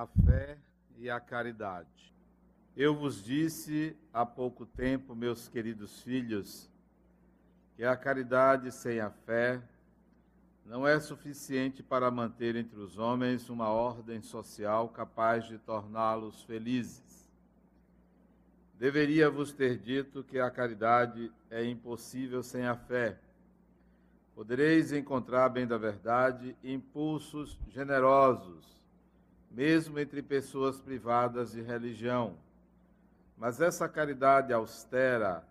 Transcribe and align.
a 0.00 0.06
fé 0.06 0.56
e 0.96 1.10
a 1.10 1.20
caridade. 1.20 2.14
Eu 2.74 2.94
vos 2.94 3.22
disse 3.22 3.94
há 4.14 4.24
pouco 4.24 4.64
tempo, 4.64 5.14
meus 5.14 5.46
queridos 5.46 6.00
filhos, 6.00 6.70
que 7.76 7.84
a 7.84 7.94
caridade 7.94 8.72
sem 8.72 8.98
a 8.98 9.10
fé 9.10 9.60
não 10.64 10.86
é 10.86 10.98
suficiente 10.98 11.82
para 11.82 12.10
manter 12.10 12.56
entre 12.56 12.80
os 12.80 12.96
homens 12.96 13.50
uma 13.50 13.68
ordem 13.68 14.22
social 14.22 14.88
capaz 14.88 15.44
de 15.44 15.58
torná-los 15.58 16.44
felizes. 16.44 17.28
Deveria 18.78 19.28
vos 19.28 19.52
ter 19.52 19.76
dito 19.76 20.24
que 20.24 20.38
a 20.38 20.50
caridade 20.50 21.30
é 21.50 21.62
impossível 21.62 22.42
sem 22.42 22.64
a 22.66 22.74
fé. 22.74 23.18
Podereis 24.34 24.92
encontrar, 24.92 25.50
bem 25.50 25.66
da 25.66 25.76
verdade, 25.76 26.56
impulsos 26.64 27.58
generosos 27.68 28.79
mesmo 29.50 29.98
entre 29.98 30.22
pessoas 30.22 30.80
privadas 30.80 31.52
de 31.52 31.60
religião. 31.60 32.36
Mas 33.36 33.60
essa 33.60 33.88
caridade 33.88 34.52
austera, 34.52 35.44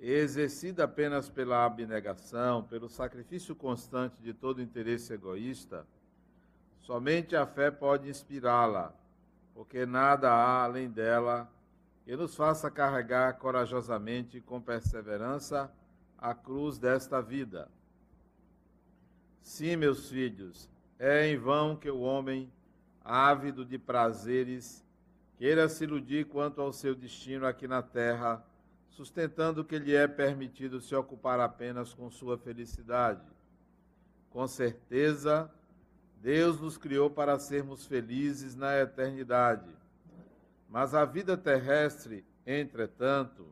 exercida 0.00 0.84
apenas 0.84 1.28
pela 1.28 1.64
abnegação, 1.64 2.62
pelo 2.62 2.88
sacrifício 2.88 3.54
constante 3.54 4.22
de 4.22 4.32
todo 4.32 4.62
interesse 4.62 5.12
egoísta, 5.12 5.86
somente 6.78 7.36
a 7.36 7.44
fé 7.44 7.70
pode 7.70 8.08
inspirá-la, 8.08 8.94
porque 9.52 9.84
nada 9.84 10.30
há 10.30 10.64
além 10.64 10.88
dela 10.88 11.50
que 12.04 12.16
nos 12.16 12.34
faça 12.34 12.70
carregar 12.70 13.34
corajosamente 13.34 14.38
e 14.38 14.40
com 14.40 14.60
perseverança 14.60 15.70
a 16.16 16.32
cruz 16.32 16.78
desta 16.78 17.20
vida. 17.20 17.68
Sim, 19.42 19.76
meus 19.76 20.08
filhos, 20.08 20.70
é 20.98 21.26
em 21.26 21.36
vão 21.36 21.76
que 21.76 21.90
o 21.90 22.00
homem 22.00 22.50
ávido 23.04 23.64
de 23.64 23.78
prazeres, 23.78 24.84
queira 25.36 25.68
se 25.68 25.84
iludir 25.84 26.26
quanto 26.26 26.60
ao 26.60 26.72
seu 26.72 26.94
destino 26.94 27.46
aqui 27.46 27.66
na 27.66 27.82
terra, 27.82 28.44
sustentando 28.90 29.64
que 29.64 29.78
lhe 29.78 29.94
é 29.94 30.06
permitido 30.06 30.80
se 30.80 30.94
ocupar 30.94 31.40
apenas 31.40 31.94
com 31.94 32.10
sua 32.10 32.36
felicidade. 32.36 33.26
Com 34.30 34.46
certeza, 34.46 35.50
Deus 36.20 36.60
nos 36.60 36.76
criou 36.76 37.08
para 37.08 37.38
sermos 37.38 37.86
felizes 37.86 38.54
na 38.54 38.78
eternidade. 38.78 39.70
Mas 40.68 40.94
a 40.94 41.04
vida 41.04 41.36
terrestre, 41.36 42.24
entretanto, 42.46 43.46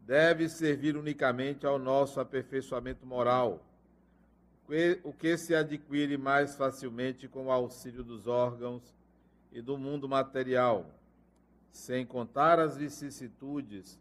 deve 0.00 0.48
servir 0.48 0.96
unicamente 0.96 1.64
ao 1.64 1.78
nosso 1.78 2.20
aperfeiçoamento 2.20 3.06
moral 3.06 3.64
o 5.02 5.12
que 5.12 5.36
se 5.36 5.54
adquire 5.54 6.16
mais 6.16 6.56
facilmente 6.56 7.28
com 7.28 7.46
o 7.46 7.52
auxílio 7.52 8.02
dos 8.02 8.26
órgãos 8.26 8.82
e 9.50 9.60
do 9.60 9.76
mundo 9.76 10.08
material, 10.08 10.86
sem 11.70 12.06
contar 12.06 12.58
as 12.58 12.76
vicissitudes 12.76 14.00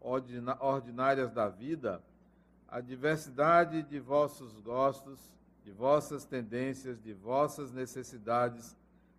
ordinárias 0.00 1.32
da 1.32 1.48
vida, 1.48 2.00
a 2.68 2.80
diversidade 2.80 3.82
de 3.82 3.98
vossos 3.98 4.60
gostos, 4.60 5.30
de 5.64 5.72
vossas 5.72 6.24
tendências, 6.24 7.00
de 7.00 7.12
vossas 7.12 7.72
necessidades, 7.72 8.76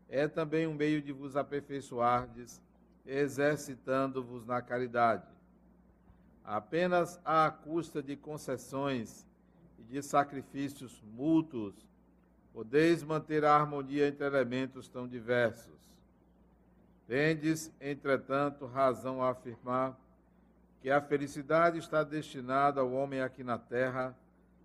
é 0.08 0.28
também 0.28 0.68
um 0.68 0.74
meio 0.74 1.02
de 1.02 1.12
vos 1.12 1.36
aperfeiçoardes, 1.36 2.62
exercitando-vos 3.06 4.46
na 4.46 4.62
caridade. 4.62 5.28
Apenas 6.46 7.20
à 7.26 7.52
custa 7.52 8.02
de 8.02 8.16
concessões 8.16 9.26
de 9.94 10.02
sacrifícios 10.02 11.04
mútuos, 11.16 11.76
podeis 12.52 13.04
manter 13.04 13.46
a 13.46 13.56
harmonia 13.56 14.08
entre 14.08 14.26
elementos 14.26 14.88
tão 14.88 15.08
diversos. 15.08 15.80
Tendes, 17.06 17.72
entretanto, 17.80 18.66
razão 18.66 19.22
a 19.22 19.30
afirmar 19.30 19.96
que 20.82 20.90
a 20.90 21.00
felicidade 21.00 21.78
está 21.78 22.04
destinada 22.04 22.82
ao 22.82 22.92
homem 22.92 23.22
aqui 23.22 23.44
na 23.44 23.60
terra, 23.60 24.18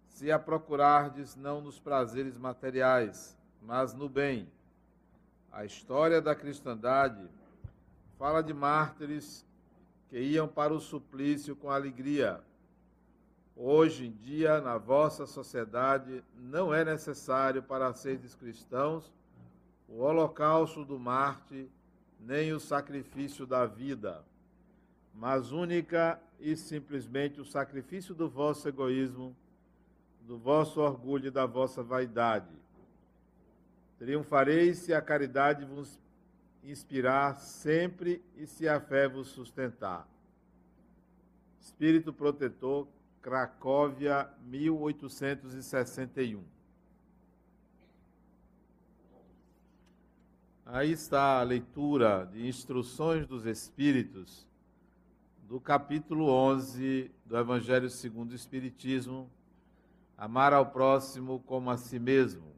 se 0.08 0.32
a 0.32 0.38
procurardes 0.38 1.36
não 1.36 1.60
nos 1.60 1.78
prazeres 1.78 2.38
materiais, 2.38 3.36
mas 3.60 3.92
no 3.92 4.08
bem. 4.08 4.50
A 5.52 5.62
história 5.66 6.22
da 6.22 6.34
cristandade 6.34 7.28
fala 8.18 8.42
de 8.42 8.54
mártires 8.54 9.44
que 10.08 10.18
iam 10.18 10.48
para 10.48 10.72
o 10.72 10.80
suplício 10.80 11.54
com 11.54 11.70
alegria, 11.70 12.42
Hoje 13.60 14.06
em 14.06 14.12
dia, 14.12 14.60
na 14.60 14.78
vossa 14.78 15.26
sociedade, 15.26 16.22
não 16.36 16.72
é 16.72 16.84
necessário 16.84 17.60
para 17.60 17.92
seres 17.92 18.32
cristãos 18.36 19.12
o 19.88 19.98
holocausto 19.98 20.84
do 20.84 20.96
Marte, 20.96 21.68
nem 22.20 22.52
o 22.52 22.60
sacrifício 22.60 23.44
da 23.44 23.66
vida, 23.66 24.24
mas 25.12 25.50
única 25.50 26.20
e 26.38 26.54
simplesmente 26.56 27.40
o 27.40 27.44
sacrifício 27.44 28.14
do 28.14 28.28
vosso 28.28 28.68
egoísmo, 28.68 29.34
do 30.20 30.38
vosso 30.38 30.80
orgulho 30.80 31.26
e 31.26 31.32
da 31.32 31.44
vossa 31.44 31.82
vaidade. 31.82 32.54
Triunfareis 33.98 34.78
se 34.78 34.94
a 34.94 35.02
caridade 35.02 35.64
vos 35.64 35.98
inspirar 36.62 37.34
sempre 37.40 38.22
e 38.36 38.46
se 38.46 38.68
a 38.68 38.78
fé 38.78 39.08
vos 39.08 39.26
sustentar. 39.26 40.06
Espírito 41.60 42.12
protetor, 42.12 42.86
Cracóvia, 43.20 44.30
1861. 44.44 46.42
Aí 50.64 50.92
está 50.92 51.40
a 51.40 51.42
leitura 51.42 52.28
de 52.32 52.46
Instruções 52.46 53.26
dos 53.26 53.44
Espíritos, 53.46 54.46
do 55.42 55.58
capítulo 55.60 56.28
11 56.28 57.10
do 57.24 57.36
Evangelho 57.36 57.90
segundo 57.90 58.32
o 58.32 58.36
Espiritismo, 58.36 59.30
Amar 60.16 60.52
ao 60.52 60.66
próximo 60.66 61.38
como 61.46 61.70
a 61.70 61.76
si 61.76 61.96
mesmo. 61.98 62.52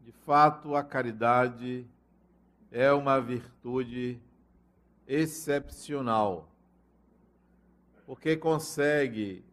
De 0.00 0.12
fato, 0.12 0.74
a 0.74 0.82
caridade 0.82 1.86
é 2.72 2.90
uma 2.90 3.20
virtude 3.20 4.18
excepcional 5.06 6.53
porque 8.06 8.36
consegue 8.36 9.44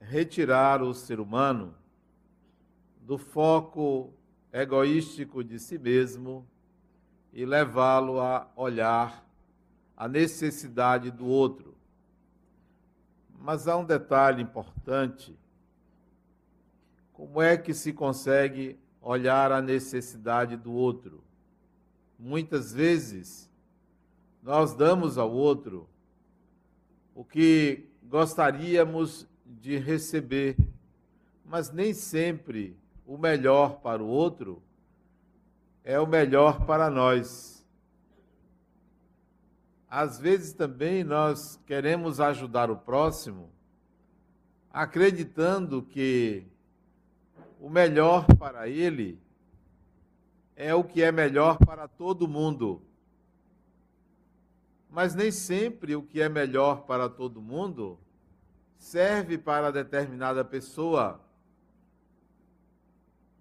retirar 0.00 0.82
o 0.82 0.92
ser 0.92 1.20
humano 1.20 1.74
do 3.00 3.16
foco 3.16 4.12
egoístico 4.52 5.42
de 5.42 5.58
si 5.58 5.78
mesmo 5.78 6.46
e 7.32 7.44
levá-lo 7.44 8.20
a 8.20 8.46
olhar 8.54 9.26
a 9.96 10.06
necessidade 10.06 11.10
do 11.10 11.26
outro. 11.26 11.74
Mas 13.40 13.66
há 13.66 13.76
um 13.76 13.84
detalhe 13.84 14.42
importante: 14.42 15.38
como 17.12 17.40
é 17.40 17.56
que 17.56 17.72
se 17.72 17.92
consegue 17.92 18.78
olhar 19.00 19.50
a 19.50 19.62
necessidade 19.62 20.56
do 20.56 20.72
outro? 20.72 21.22
Muitas 22.18 22.72
vezes, 22.72 23.48
nós 24.42 24.74
damos 24.74 25.16
ao 25.16 25.32
outro 25.32 25.87
o 27.18 27.24
que 27.24 27.84
gostaríamos 28.04 29.26
de 29.44 29.76
receber, 29.76 30.56
mas 31.44 31.72
nem 31.72 31.92
sempre 31.92 32.76
o 33.04 33.18
melhor 33.18 33.80
para 33.80 34.00
o 34.00 34.06
outro 34.06 34.62
é 35.82 35.98
o 35.98 36.06
melhor 36.06 36.64
para 36.64 36.88
nós. 36.88 37.66
Às 39.90 40.20
vezes 40.20 40.52
também 40.52 41.02
nós 41.02 41.58
queremos 41.66 42.20
ajudar 42.20 42.70
o 42.70 42.76
próximo, 42.76 43.50
acreditando 44.72 45.82
que 45.82 46.46
o 47.60 47.68
melhor 47.68 48.26
para 48.36 48.68
ele 48.68 49.18
é 50.54 50.72
o 50.72 50.84
que 50.84 51.02
é 51.02 51.10
melhor 51.10 51.58
para 51.58 51.88
todo 51.88 52.28
mundo. 52.28 52.80
Mas 54.90 55.14
nem 55.14 55.30
sempre 55.30 55.94
o 55.94 56.02
que 56.02 56.20
é 56.20 56.28
melhor 56.28 56.82
para 56.82 57.08
todo 57.08 57.42
mundo 57.42 57.98
serve 58.78 59.36
para 59.36 59.70
determinada 59.70 60.44
pessoa. 60.44 61.20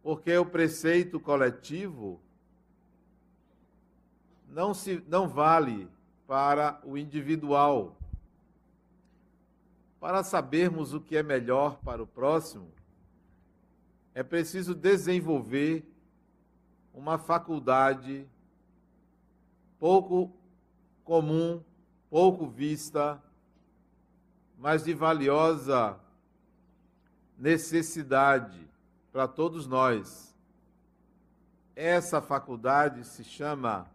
Porque 0.04 0.36
o 0.38 0.46
preceito 0.46 1.20
coletivo 1.20 2.20
não, 4.48 4.74
se, 4.74 5.04
não 5.08 5.28
vale 5.28 5.90
para 6.26 6.80
o 6.84 6.98
individual. 6.98 7.98
Para 10.00 10.24
sabermos 10.24 10.94
o 10.94 11.02
que 11.02 11.18
é 11.18 11.24
melhor 11.24 11.80
para 11.80 12.04
o 12.04 12.08
próximo, 12.08 12.72
é 14.14 14.24
preciso 14.24 14.76
desenvolver 14.76 15.86
uma 16.94 17.18
faculdade 17.18 18.28
pouco 19.80 20.37
comum, 21.08 21.64
pouco 22.10 22.46
vista, 22.46 23.24
mas 24.58 24.84
de 24.84 24.94
valiosa 24.94 25.98
necessidade 27.38 28.68
para 29.10 29.26
todos 29.26 29.66
nós, 29.66 30.36
essa 31.74 32.22
faculdade 32.22 33.06
se 33.06 33.24
chama 33.24 33.90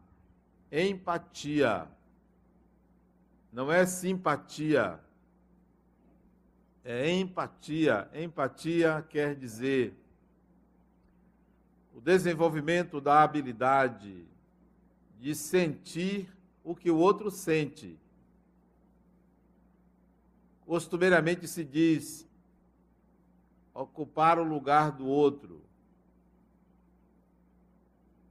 empatia. 0.71 1.87
Não 3.53 3.71
é 3.71 3.85
simpatia. 3.85 4.99
É 6.83 7.11
empatia. 7.11 8.09
Empatia 8.15 9.05
quer 9.07 9.37
dizer 9.37 9.95
o 11.93 12.01
desenvolvimento 12.01 13.03
da 13.03 13.23
habilidade 13.23 14.27
de 15.21 15.35
sentir 15.35 16.33
o 16.65 16.75
que 16.75 16.91
o 16.91 16.97
outro 16.97 17.31
sente. 17.31 17.99
Costumeiramente 20.67 21.47
se 21.49 21.65
diz 21.65 22.27
ocupar 23.75 24.39
o 24.39 24.45
lugar 24.45 24.93
do 24.93 25.07
outro, 25.07 25.63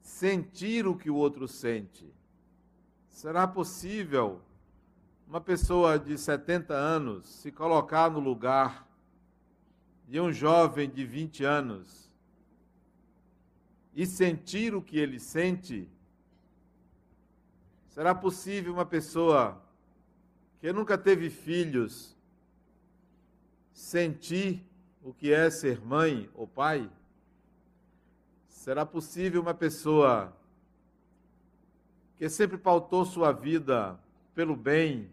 sentir 0.02 0.86
o 0.88 0.96
que 0.96 1.10
o 1.10 1.16
outro 1.16 1.48
sente. 1.48 2.12
Será 3.10 3.48
possível 3.48 4.42
uma 5.28 5.42
pessoa 5.42 5.98
de 5.98 6.18
70 6.18 6.74
anos 6.74 7.28
se 7.28 7.52
colocar 7.52 8.10
no 8.10 8.20
lugar 8.20 8.88
de 10.08 10.20
um 10.20 10.32
jovem 10.32 10.90
de 10.90 11.06
20 11.06 11.44
anos 11.44 12.12
e 13.94 14.06
sentir 14.06 14.76
o 14.76 14.82
que 14.82 14.98
ele 14.98 15.20
sente? 15.20 15.90
Será 18.02 18.16
possível 18.16 18.74
uma 18.74 18.84
pessoa 18.84 19.62
que 20.60 20.74
nunca 20.74 20.98
teve 20.98 21.30
filhos 21.30 22.18
sentir 23.72 24.66
o 25.04 25.14
que 25.14 25.32
é 25.32 25.52
ser 25.52 25.80
mãe 25.86 26.28
ou 26.34 26.48
pai? 26.48 26.90
Será 28.48 28.88
possível 28.88 29.40
uma 29.40 29.54
pessoa 29.54 30.36
que 32.18 32.28
sempre 32.28 32.58
pautou 32.58 33.06
sua 33.06 33.32
vida 33.32 34.00
pelo 34.34 34.56
bem, 34.56 35.08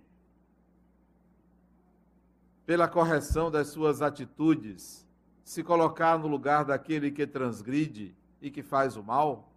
pela 2.64 2.88
correção 2.88 3.50
das 3.50 3.68
suas 3.68 4.00
atitudes, 4.00 5.06
se 5.44 5.62
colocar 5.62 6.18
no 6.18 6.26
lugar 6.26 6.64
daquele 6.64 7.10
que 7.10 7.26
transgride 7.26 8.16
e 8.40 8.50
que 8.50 8.62
faz 8.62 8.96
o 8.96 9.02
mal? 9.02 9.52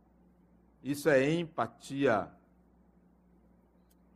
Isso 0.83 1.07
é 1.07 1.33
empatia. 1.33 2.29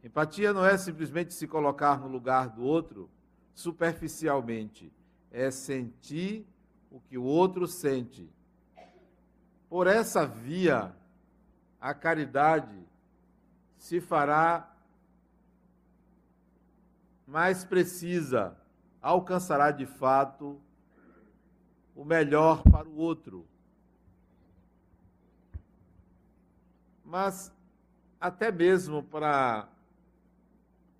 Empatia 0.05 0.53
não 0.53 0.63
é 0.63 0.77
simplesmente 0.77 1.33
se 1.33 1.47
colocar 1.47 1.99
no 1.99 2.07
lugar 2.07 2.49
do 2.49 2.61
outro 2.61 3.09
superficialmente, 3.55 4.93
é 5.31 5.49
sentir 5.49 6.45
o 6.91 6.99
que 6.99 7.17
o 7.17 7.23
outro 7.23 7.65
sente. 7.65 8.29
Por 9.67 9.87
essa 9.87 10.23
via, 10.23 10.95
a 11.81 11.91
caridade 11.91 12.85
se 13.79 13.99
fará 13.99 14.71
mais 17.25 17.65
precisa, 17.65 18.55
alcançará 19.01 19.71
de 19.71 19.87
fato 19.87 20.61
o 21.95 22.05
melhor 22.05 22.61
para 22.61 22.87
o 22.87 22.95
outro. 22.95 23.43
Mas 27.03 27.51
até 28.21 28.51
mesmo 28.51 29.01
para 29.01 29.67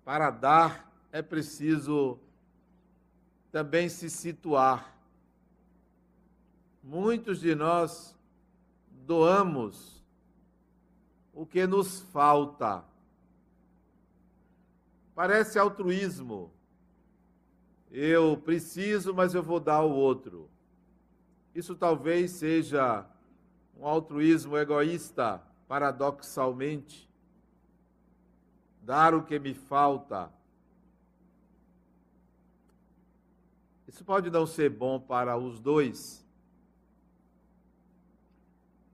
para 0.06 0.30
dar 0.30 0.88
é 1.10 1.20
preciso 1.20 2.16
também 3.50 3.88
se 3.88 4.08
situar. 4.08 4.96
Muitos 6.80 7.40
de 7.40 7.56
nós 7.56 8.16
doamos 8.88 10.00
o 11.34 11.44
que 11.44 11.66
nos 11.66 12.02
falta. 12.02 12.84
Parece 15.12 15.58
altruísmo. 15.58 16.52
Eu 17.90 18.36
preciso, 18.36 19.12
mas 19.12 19.34
eu 19.34 19.42
vou 19.42 19.58
dar 19.58 19.78
ao 19.78 19.90
outro. 19.90 20.48
Isso 21.52 21.74
talvez 21.74 22.30
seja 22.30 23.04
um 23.76 23.84
altruísmo 23.84 24.56
egoísta, 24.56 25.42
paradoxalmente. 25.66 27.05
Dar 28.86 29.14
o 29.14 29.22
que 29.22 29.38
me 29.38 29.52
falta. 29.52 30.32
Isso 33.86 34.04
pode 34.04 34.30
não 34.30 34.46
ser 34.46 34.70
bom 34.70 34.98
para 34.98 35.36
os 35.36 35.60
dois 35.60 36.24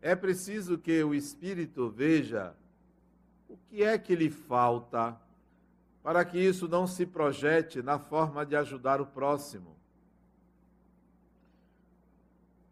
é 0.03 0.17
preciso 0.17 0.77
que 0.77 1.03
o 1.05 1.15
espírito 1.15 1.89
veja 1.89 2.53
o 3.49 3.57
que 3.57 3.85
é 3.85 3.97
que 3.97 4.17
lhe 4.17 4.29
falta 4.29 5.17
para 6.03 6.25
que 6.25 6.37
isso 6.37 6.67
não 6.67 6.89
se 6.89 7.07
projete 7.07 7.81
na 7.81 8.01
forma 8.01 8.45
de 8.45 8.57
ajudar 8.57 9.01
o 9.01 9.07
próximo. 9.07 9.77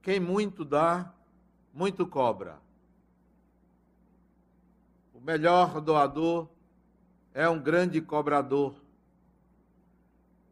Quem 0.03 0.19
muito 0.19 0.65
dá, 0.65 1.15
muito 1.73 2.05
cobra. 2.05 2.59
O 5.15 5.21
melhor 5.21 5.81
doador 5.81 6.49
é 7.35 7.49
um 7.49 7.61
grande 7.61 8.01
cobrador. 8.01 8.75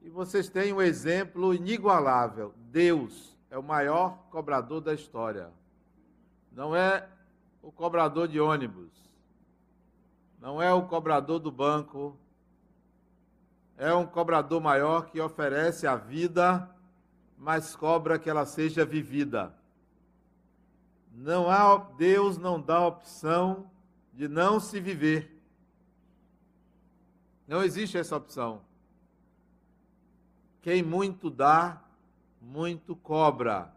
E 0.03 0.09
vocês 0.09 0.49
têm 0.49 0.73
um 0.73 0.81
exemplo 0.81 1.55
inigualável: 1.55 2.55
Deus 2.71 3.37
é 3.51 3.59
o 3.59 3.63
maior 3.63 4.19
cobrador 4.31 4.81
da 4.81 4.95
história. 4.95 5.51
Não 6.53 6.75
é 6.75 7.09
o 7.63 7.71
cobrador 7.71 8.27
de 8.27 8.41
ônibus, 8.41 8.91
não 10.41 10.61
é 10.63 10.73
o 10.73 10.87
cobrador 10.87 11.39
do 11.39 11.51
banco, 11.51 12.17
é 13.77 13.93
um 13.95 14.07
cobrador 14.07 14.61
maior 14.61 15.07
que 15.07 15.21
oferece 15.21 15.87
a 15.87 15.95
vida, 15.95 16.69
mas 17.37 17.77
cobra 17.77 18.19
que 18.19 18.29
ela 18.29 18.45
seja 18.45 18.85
vivida. 18.85 19.55
Não 21.13 21.49
há 21.51 21.77
Deus 21.77 22.39
não 22.39 22.61
dá 22.61 22.87
opção 22.87 23.71
de 24.13 24.27
não 24.27 24.59
se 24.59 24.81
viver. 24.81 25.38
Não 27.49 27.65
existe 27.65 27.97
essa 27.97 28.15
opção. 28.15 28.61
Quem 30.61 30.83
muito 30.83 31.31
dá, 31.31 31.83
muito 32.43 32.95
cobra. 32.95 33.75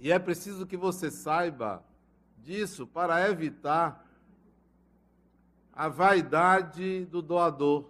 E 0.00 0.10
é 0.10 0.18
preciso 0.18 0.66
que 0.66 0.76
você 0.76 1.08
saiba 1.08 1.84
disso 2.38 2.84
para 2.84 3.30
evitar 3.30 4.04
a 5.72 5.88
vaidade 5.88 7.04
do 7.04 7.22
doador. 7.22 7.88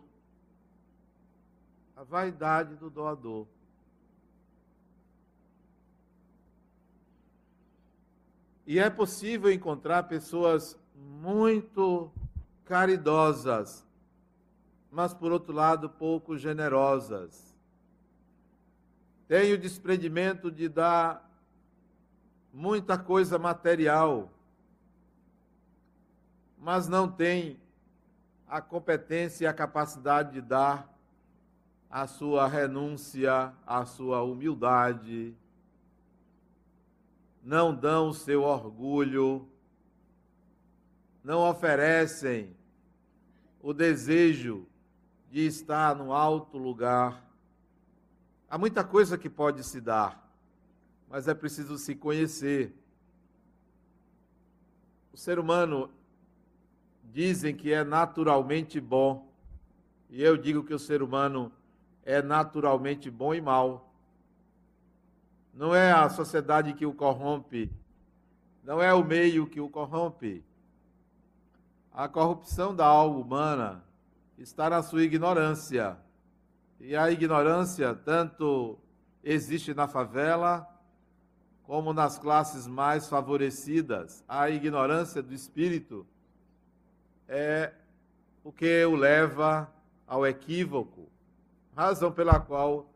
A 1.96 2.02
vaidade 2.02 2.76
do 2.76 2.90
doador. 2.90 3.46
E 8.66 8.78
é 8.78 8.90
possível 8.90 9.50
encontrar 9.50 10.02
pessoas 10.02 10.78
muito 10.94 12.12
caridosas, 12.64 13.86
mas 14.92 15.14
por 15.14 15.32
outro 15.32 15.54
lado 15.54 15.88
pouco 15.88 16.36
generosas. 16.36 17.56
Tem 19.26 19.54
o 19.54 19.58
desprendimento 19.58 20.50
de 20.52 20.68
dar 20.68 21.26
muita 22.52 22.98
coisa 22.98 23.38
material, 23.38 24.30
mas 26.58 26.86
não 26.88 27.10
tem 27.10 27.58
a 28.46 28.60
competência 28.60 29.44
e 29.44 29.48
a 29.48 29.54
capacidade 29.54 30.32
de 30.32 30.42
dar 30.42 30.86
a 31.90 32.06
sua 32.06 32.46
renúncia, 32.46 33.50
a 33.66 33.86
sua 33.86 34.22
humildade, 34.22 35.34
não 37.42 37.74
dão 37.74 38.10
o 38.10 38.14
seu 38.14 38.42
orgulho, 38.42 39.48
não 41.24 41.48
oferecem 41.48 42.54
o 43.62 43.72
desejo 43.72 44.66
de 45.32 45.46
estar 45.46 45.96
no 45.96 46.12
alto 46.12 46.58
lugar. 46.58 47.24
Há 48.50 48.58
muita 48.58 48.84
coisa 48.84 49.16
que 49.16 49.30
pode 49.30 49.64
se 49.64 49.80
dar, 49.80 50.30
mas 51.08 51.26
é 51.26 51.32
preciso 51.32 51.78
se 51.78 51.94
conhecer. 51.94 52.70
O 55.10 55.16
ser 55.16 55.38
humano 55.38 55.90
dizem 57.02 57.56
que 57.56 57.72
é 57.72 57.82
naturalmente 57.82 58.78
bom, 58.78 59.26
e 60.10 60.22
eu 60.22 60.36
digo 60.36 60.62
que 60.62 60.74
o 60.74 60.78
ser 60.78 61.02
humano 61.02 61.50
é 62.04 62.20
naturalmente 62.20 63.10
bom 63.10 63.32
e 63.32 63.40
mal. 63.40 63.90
Não 65.54 65.74
é 65.74 65.92
a 65.92 66.10
sociedade 66.10 66.74
que 66.74 66.84
o 66.84 66.92
corrompe, 66.92 67.72
não 68.62 68.82
é 68.82 68.92
o 68.92 69.02
meio 69.02 69.46
que 69.46 69.62
o 69.62 69.70
corrompe. 69.70 70.44
A 71.90 72.06
corrupção 72.06 72.76
da 72.76 72.84
alma 72.84 73.16
humana 73.18 73.91
está 74.42 74.68
na 74.68 74.82
sua 74.82 75.02
ignorância. 75.02 75.96
E 76.80 76.96
a 76.96 77.10
ignorância 77.10 77.94
tanto 77.94 78.78
existe 79.22 79.72
na 79.72 79.86
favela, 79.86 80.68
como 81.62 81.92
nas 81.92 82.18
classes 82.18 82.66
mais 82.66 83.08
favorecidas, 83.08 84.24
a 84.28 84.50
ignorância 84.50 85.22
do 85.22 85.32
espírito 85.32 86.04
é 87.28 87.72
o 88.42 88.50
que 88.50 88.84
o 88.84 88.96
leva 88.96 89.72
ao 90.06 90.26
equívoco, 90.26 91.08
razão 91.74 92.10
pela 92.10 92.40
qual 92.40 92.92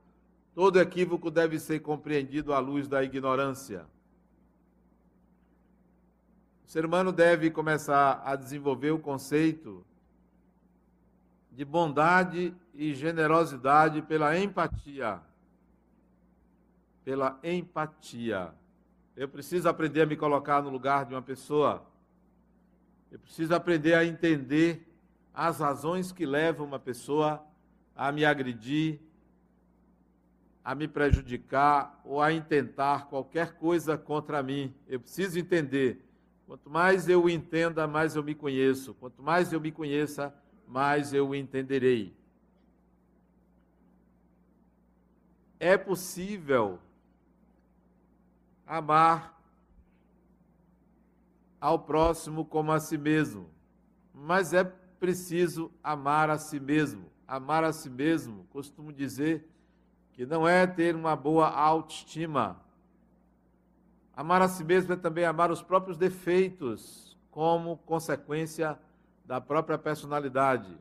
todo 0.52 0.80
equívoco 0.80 1.30
deve 1.30 1.60
ser 1.60 1.78
compreendido 1.78 2.52
à 2.52 2.58
luz 2.58 2.88
da 2.88 3.04
ignorância. 3.04 3.86
O 6.66 6.70
ser 6.70 6.84
humano 6.84 7.12
deve 7.12 7.50
começar 7.52 8.20
a 8.24 8.34
desenvolver 8.34 8.90
o 8.90 8.98
conceito 8.98 9.86
de 11.56 11.64
bondade 11.64 12.54
e 12.74 12.94
generosidade 12.94 14.02
pela 14.02 14.38
empatia. 14.38 15.22
Pela 17.02 17.40
empatia. 17.42 18.52
Eu 19.16 19.26
preciso 19.26 19.66
aprender 19.66 20.02
a 20.02 20.06
me 20.06 20.18
colocar 20.18 20.60
no 20.60 20.68
lugar 20.68 21.06
de 21.06 21.14
uma 21.14 21.22
pessoa. 21.22 21.82
Eu 23.10 23.18
preciso 23.18 23.54
aprender 23.54 23.94
a 23.94 24.04
entender 24.04 24.86
as 25.32 25.60
razões 25.60 26.12
que 26.12 26.26
levam 26.26 26.66
uma 26.66 26.78
pessoa 26.78 27.42
a 27.96 28.12
me 28.12 28.26
agredir, 28.26 29.00
a 30.62 30.74
me 30.74 30.86
prejudicar 30.86 31.98
ou 32.04 32.20
a 32.20 32.34
intentar 32.34 33.06
qualquer 33.06 33.54
coisa 33.54 33.96
contra 33.96 34.42
mim. 34.42 34.74
Eu 34.86 35.00
preciso 35.00 35.38
entender. 35.38 36.04
Quanto 36.46 36.68
mais 36.68 37.08
eu 37.08 37.30
entenda, 37.30 37.86
mais 37.86 38.14
eu 38.14 38.22
me 38.22 38.34
conheço. 38.34 38.92
Quanto 38.92 39.22
mais 39.22 39.54
eu 39.54 39.60
me 39.60 39.72
conheça, 39.72 40.34
mais 40.66 41.12
eu 41.12 41.34
entenderei. 41.34 42.14
É 45.58 45.76
possível 45.76 46.78
amar 48.66 49.40
ao 51.60 51.78
próximo 51.78 52.44
como 52.44 52.72
a 52.72 52.80
si 52.80 52.98
mesmo, 52.98 53.48
mas 54.12 54.52
é 54.52 54.64
preciso 54.64 55.70
amar 55.82 56.30
a 56.30 56.38
si 56.38 56.60
mesmo. 56.60 57.10
Amar 57.26 57.64
a 57.64 57.72
si 57.72 57.90
mesmo, 57.90 58.44
costumo 58.50 58.92
dizer 58.92 59.48
que 60.12 60.24
não 60.24 60.46
é 60.46 60.66
ter 60.66 60.94
uma 60.94 61.16
boa 61.16 61.48
autoestima. 61.48 62.60
Amar 64.14 64.40
a 64.42 64.48
si 64.48 64.64
mesmo 64.64 64.92
é 64.92 64.96
também 64.96 65.24
amar 65.24 65.50
os 65.50 65.62
próprios 65.62 65.98
defeitos, 65.98 67.16
como 67.30 67.76
consequência 67.78 68.78
da 69.26 69.40
própria 69.40 69.76
personalidade. 69.76 70.78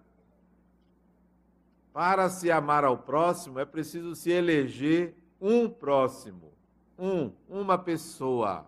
Para 1.92 2.30
se 2.30 2.52
amar 2.52 2.84
ao 2.84 2.98
próximo, 2.98 3.60
é 3.60 3.66
preciso 3.66 4.16
se 4.16 4.30
eleger 4.30 5.16
um 5.42 5.70
próximo, 5.70 6.54
um, 6.98 7.32
uma 7.50 7.78
pessoa. 7.78 8.68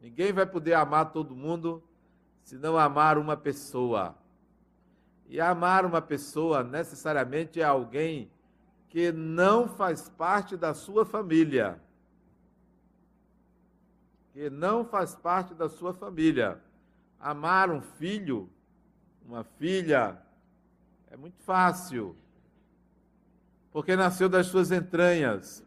Ninguém 0.00 0.32
vai 0.32 0.46
poder 0.46 0.74
amar 0.74 1.12
todo 1.12 1.36
mundo 1.36 1.82
se 2.42 2.56
não 2.56 2.78
amar 2.78 3.18
uma 3.18 3.36
pessoa. 3.36 4.16
E 5.26 5.40
amar 5.40 5.84
uma 5.84 6.00
pessoa 6.00 6.62
necessariamente 6.62 7.60
é 7.60 7.64
alguém 7.64 8.30
que 8.88 9.10
não 9.10 9.66
faz 9.66 10.08
parte 10.08 10.56
da 10.56 10.72
sua 10.72 11.04
família. 11.04 11.80
Que 14.32 14.48
não 14.48 14.84
faz 14.84 15.14
parte 15.14 15.54
da 15.54 15.68
sua 15.68 15.92
família. 15.92 16.60
Amar 17.18 17.70
um 17.70 17.80
filho 17.80 18.50
uma 19.26 19.44
filha, 19.44 20.18
é 21.10 21.16
muito 21.16 21.38
fácil, 21.42 22.16
porque 23.72 23.96
nasceu 23.96 24.28
das 24.28 24.46
suas 24.46 24.70
entranhas. 24.70 25.64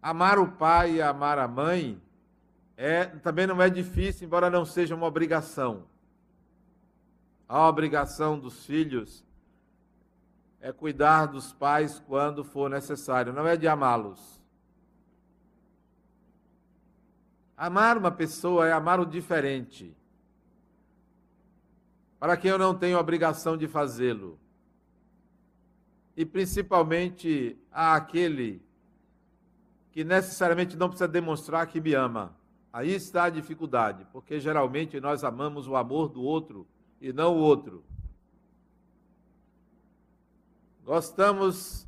Amar 0.00 0.38
o 0.38 0.52
pai 0.52 0.96
e 0.96 1.02
amar 1.02 1.38
a 1.38 1.48
mãe 1.48 2.00
é, 2.76 3.06
também 3.06 3.46
não 3.46 3.60
é 3.60 3.68
difícil, 3.68 4.26
embora 4.26 4.48
não 4.48 4.64
seja 4.64 4.94
uma 4.94 5.06
obrigação. 5.06 5.84
A 7.48 7.68
obrigação 7.68 8.38
dos 8.38 8.64
filhos 8.64 9.24
é 10.60 10.72
cuidar 10.72 11.26
dos 11.26 11.52
pais 11.52 11.98
quando 12.06 12.44
for 12.44 12.70
necessário, 12.70 13.32
não 13.32 13.46
é 13.46 13.56
de 13.56 13.66
amá-los. 13.66 14.40
Amar 17.56 17.96
uma 17.96 18.10
pessoa 18.10 18.66
é 18.66 18.72
amar 18.72 19.00
o 19.00 19.06
diferente 19.06 19.96
para 22.18 22.36
que 22.36 22.48
eu 22.48 22.58
não 22.58 22.74
tenha 22.74 22.98
obrigação 22.98 23.56
de 23.56 23.68
fazê-lo. 23.68 24.38
E 26.16 26.24
principalmente 26.24 27.58
àquele 27.70 28.62
que 29.92 30.04
necessariamente 30.04 30.76
não 30.76 30.88
precisa 30.88 31.08
demonstrar 31.08 31.66
que 31.66 31.80
me 31.80 31.94
ama. 31.94 32.36
Aí 32.72 32.92
está 32.92 33.24
a 33.24 33.30
dificuldade, 33.30 34.06
porque 34.12 34.38
geralmente 34.38 35.00
nós 35.00 35.24
amamos 35.24 35.66
o 35.66 35.76
amor 35.76 36.08
do 36.08 36.22
outro 36.22 36.66
e 37.00 37.12
não 37.12 37.34
o 37.34 37.38
outro. 37.38 37.82
Gostamos 40.84 41.86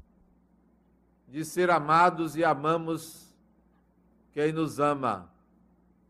de 1.28 1.44
ser 1.44 1.70
amados 1.70 2.36
e 2.36 2.42
amamos 2.42 3.34
quem 4.32 4.52
nos 4.52 4.80
ama. 4.80 5.30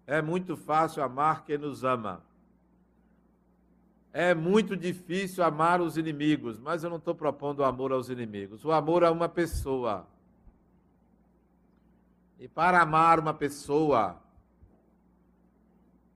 É 0.06 0.22
muito 0.22 0.56
fácil 0.56 1.02
amar 1.02 1.44
quem 1.44 1.58
nos 1.58 1.82
ama. 1.84 2.22
É 4.20 4.34
muito 4.34 4.76
difícil 4.76 5.44
amar 5.44 5.80
os 5.80 5.96
inimigos, 5.96 6.58
mas 6.58 6.82
eu 6.82 6.90
não 6.90 6.96
estou 6.96 7.14
propondo 7.14 7.60
o 7.60 7.64
amor 7.64 7.92
aos 7.92 8.08
inimigos. 8.08 8.64
O 8.64 8.72
amor 8.72 9.04
a 9.04 9.12
uma 9.12 9.28
pessoa. 9.28 10.08
E 12.36 12.48
para 12.48 12.82
amar 12.82 13.20
uma 13.20 13.32
pessoa, 13.32 14.20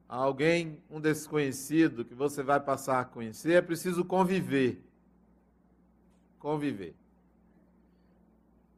alguém, 0.09 0.83
um 0.91 1.01
desconhecido 1.01 2.05
que 2.05 2.13
você 2.13 2.43
vai 2.43 2.59
passar 2.59 2.99
a 2.99 3.05
conhecer, 3.05 3.53
é 3.53 3.63
preciso 3.63 4.05
conviver. 4.05 4.85
Conviver. 6.41 6.97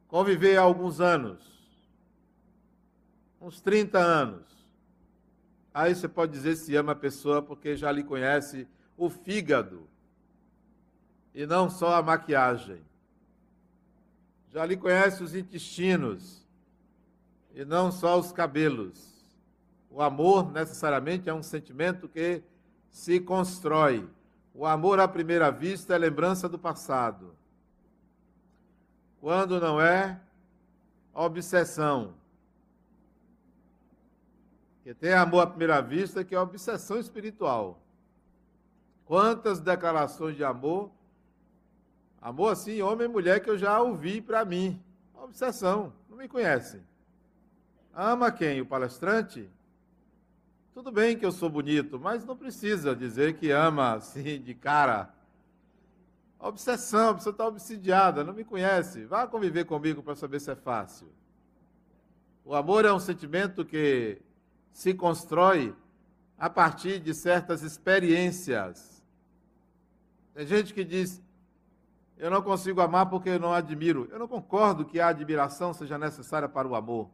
Conviver 0.07 0.57
há 0.57 0.61
alguns 0.61 1.01
anos. 1.01 1.51
Uns 3.41 3.59
30 3.59 3.97
anos. 3.97 4.45
Aí 5.73 5.95
você 5.95 6.07
pode 6.07 6.31
dizer 6.31 6.55
se 6.57 6.75
ama 6.75 6.91
a 6.91 6.95
pessoa 6.95 7.41
porque 7.41 7.75
já 7.75 7.91
lhe 7.91 8.03
conhece 8.03 8.67
o 8.97 9.09
fígado 9.09 9.87
e 11.33 11.45
não 11.45 11.69
só 11.69 11.95
a 11.95 12.01
maquiagem. 12.01 12.81
Já 14.51 14.65
lhe 14.65 14.77
conhece 14.77 15.21
os 15.21 15.35
intestinos 15.35 16.45
e 17.53 17.65
não 17.65 17.91
só 17.91 18.17
os 18.17 18.31
cabelos. 18.31 19.13
O 19.89 20.01
amor 20.01 20.51
necessariamente 20.51 21.29
é 21.29 21.33
um 21.33 21.43
sentimento 21.43 22.07
que 22.07 22.41
se 22.89 23.19
constrói. 23.19 24.07
O 24.53 24.65
amor 24.65 24.99
à 24.99 25.07
primeira 25.07 25.51
vista 25.51 25.93
é 25.93 25.97
lembrança 25.97 26.47
do 26.47 26.57
passado. 26.57 27.35
Quando 29.19 29.59
não 29.59 29.81
é 29.81 30.19
obsessão. 31.13 32.13
Que 34.83 34.93
tem 34.93 35.13
amor 35.13 35.41
à 35.41 35.47
primeira 35.47 35.81
vista 35.81 36.23
que 36.23 36.35
é 36.35 36.39
obsessão 36.39 36.99
espiritual. 36.99 37.81
Quantas 39.05 39.59
declarações 39.59 40.35
de 40.35 40.43
amor, 40.43 40.91
amor 42.19 42.53
assim, 42.53 42.81
homem 42.81 43.05
e 43.05 43.11
mulher, 43.11 43.39
que 43.39 43.49
eu 43.49 43.57
já 43.57 43.79
ouvi 43.79 44.19
para 44.19 44.43
mim. 44.43 44.81
Obsessão, 45.13 45.93
não 46.09 46.17
me 46.17 46.27
conhecem. 46.27 46.81
Ama 47.93 48.31
quem? 48.31 48.61
O 48.61 48.65
palestrante? 48.65 49.47
Tudo 50.73 50.91
bem 50.91 51.17
que 51.17 51.25
eu 51.25 51.31
sou 51.31 51.49
bonito, 51.49 51.99
mas 51.99 52.25
não 52.25 52.35
precisa 52.35 52.95
dizer 52.95 53.37
que 53.37 53.51
ama 53.51 53.93
assim, 53.93 54.41
de 54.41 54.55
cara. 54.55 55.13
Obsessão, 56.39 57.09
a 57.09 57.13
pessoa 57.13 57.31
está 57.31 57.47
obsidiada, 57.47 58.23
não 58.23 58.33
me 58.33 58.43
conhece. 58.43 59.05
Vá 59.05 59.25
conviver 59.27 59.65
comigo 59.65 60.03
para 60.03 60.15
saber 60.15 60.39
se 60.39 60.51
é 60.51 60.55
fácil. 60.55 61.07
O 62.43 62.53
amor 62.53 62.85
é 62.85 62.91
um 62.91 62.99
sentimento 62.99 63.63
que 63.63 64.21
se 64.73 64.93
constrói 64.93 65.73
a 66.37 66.49
partir 66.49 66.99
de 66.99 67.13
certas 67.13 67.61
experiências 67.61 68.94
tem 70.35 70.45
gente 70.45 70.73
que 70.73 70.83
diz: 70.83 71.21
Eu 72.17 72.29
não 72.29 72.41
consigo 72.41 72.81
amar 72.81 73.09
porque 73.09 73.29
eu 73.29 73.39
não 73.39 73.53
admiro. 73.53 74.07
Eu 74.11 74.19
não 74.19 74.27
concordo 74.27 74.83
que 74.83 74.99
a 74.99 75.07
admiração 75.07 75.73
seja 75.73 75.97
necessária 75.97 76.49
para 76.49 76.67
o 76.67 76.75
amor. 76.75 77.09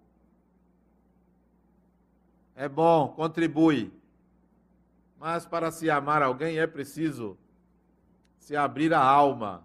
É 2.55 2.67
bom, 2.67 3.09
contribui. 3.09 3.93
Mas 5.19 5.45
para 5.45 5.71
se 5.71 5.87
amar 5.87 6.23
alguém 6.23 6.57
é 6.57 6.65
preciso 6.65 7.37
se 8.39 8.55
abrir 8.55 8.91
a 8.91 8.99
alma. 8.99 9.63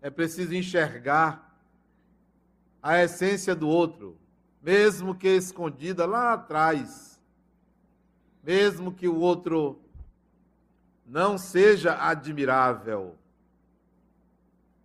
É 0.00 0.08
preciso 0.08 0.54
enxergar 0.54 1.52
a 2.80 3.02
essência 3.02 3.56
do 3.56 3.68
outro, 3.68 4.16
mesmo 4.62 5.16
que 5.16 5.26
escondida 5.26 6.06
lá 6.06 6.34
atrás. 6.34 7.20
Mesmo 8.40 8.92
que 8.92 9.08
o 9.08 9.16
outro 9.16 9.80
não 11.06 11.38
seja 11.38 11.96
admirável. 12.02 13.16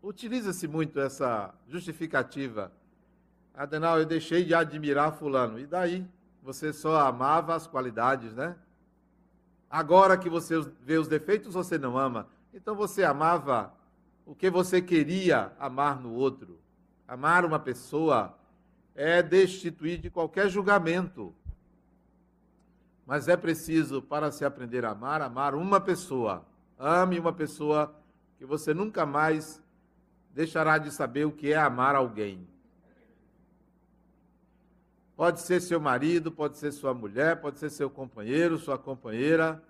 Utiliza-se 0.03 0.67
muito 0.67 0.99
essa 0.99 1.53
justificativa. 1.67 2.71
Adenal, 3.53 3.99
eu 3.99 4.05
deixei 4.05 4.45
de 4.45 4.53
admirar 4.53 5.13
Fulano. 5.13 5.59
E 5.59 5.65
daí? 5.65 6.05
Você 6.43 6.71
só 6.71 6.99
amava 6.99 7.55
as 7.55 7.67
qualidades, 7.67 8.33
né? 8.33 8.55
Agora 9.69 10.17
que 10.17 10.29
você 10.29 10.59
vê 10.81 10.97
os 10.97 11.07
defeitos, 11.07 11.53
você 11.53 11.77
não 11.77 11.97
ama. 11.97 12.27
Então 12.53 12.75
você 12.75 13.03
amava 13.03 13.73
o 14.25 14.35
que 14.35 14.49
você 14.49 14.81
queria 14.81 15.51
amar 15.59 15.99
no 15.99 16.13
outro. 16.13 16.59
Amar 17.07 17.45
uma 17.45 17.59
pessoa 17.59 18.37
é 18.95 19.21
destituir 19.21 19.99
de 19.99 20.09
qualquer 20.09 20.49
julgamento. 20.49 21.33
Mas 23.05 23.27
é 23.27 23.35
preciso, 23.35 24.01
para 24.01 24.31
se 24.31 24.45
aprender 24.45 24.85
a 24.85 24.91
amar, 24.91 25.21
amar 25.21 25.55
uma 25.55 25.79
pessoa. 25.79 26.45
Ame 26.77 27.19
uma 27.19 27.33
pessoa 27.33 27.93
que 28.37 28.45
você 28.45 28.73
nunca 28.73 29.05
mais 29.05 29.61
deixará 30.33 30.77
de 30.77 30.91
saber 30.91 31.25
o 31.25 31.31
que 31.31 31.51
é 31.51 31.57
amar 31.57 31.95
alguém. 31.95 32.47
Pode 35.15 35.41
ser 35.41 35.61
seu 35.61 35.79
marido, 35.79 36.31
pode 36.31 36.57
ser 36.57 36.71
sua 36.71 36.93
mulher, 36.93 37.41
pode 37.41 37.59
ser 37.59 37.69
seu 37.69 37.89
companheiro, 37.89 38.57
sua 38.57 38.77
companheira, 38.77 39.61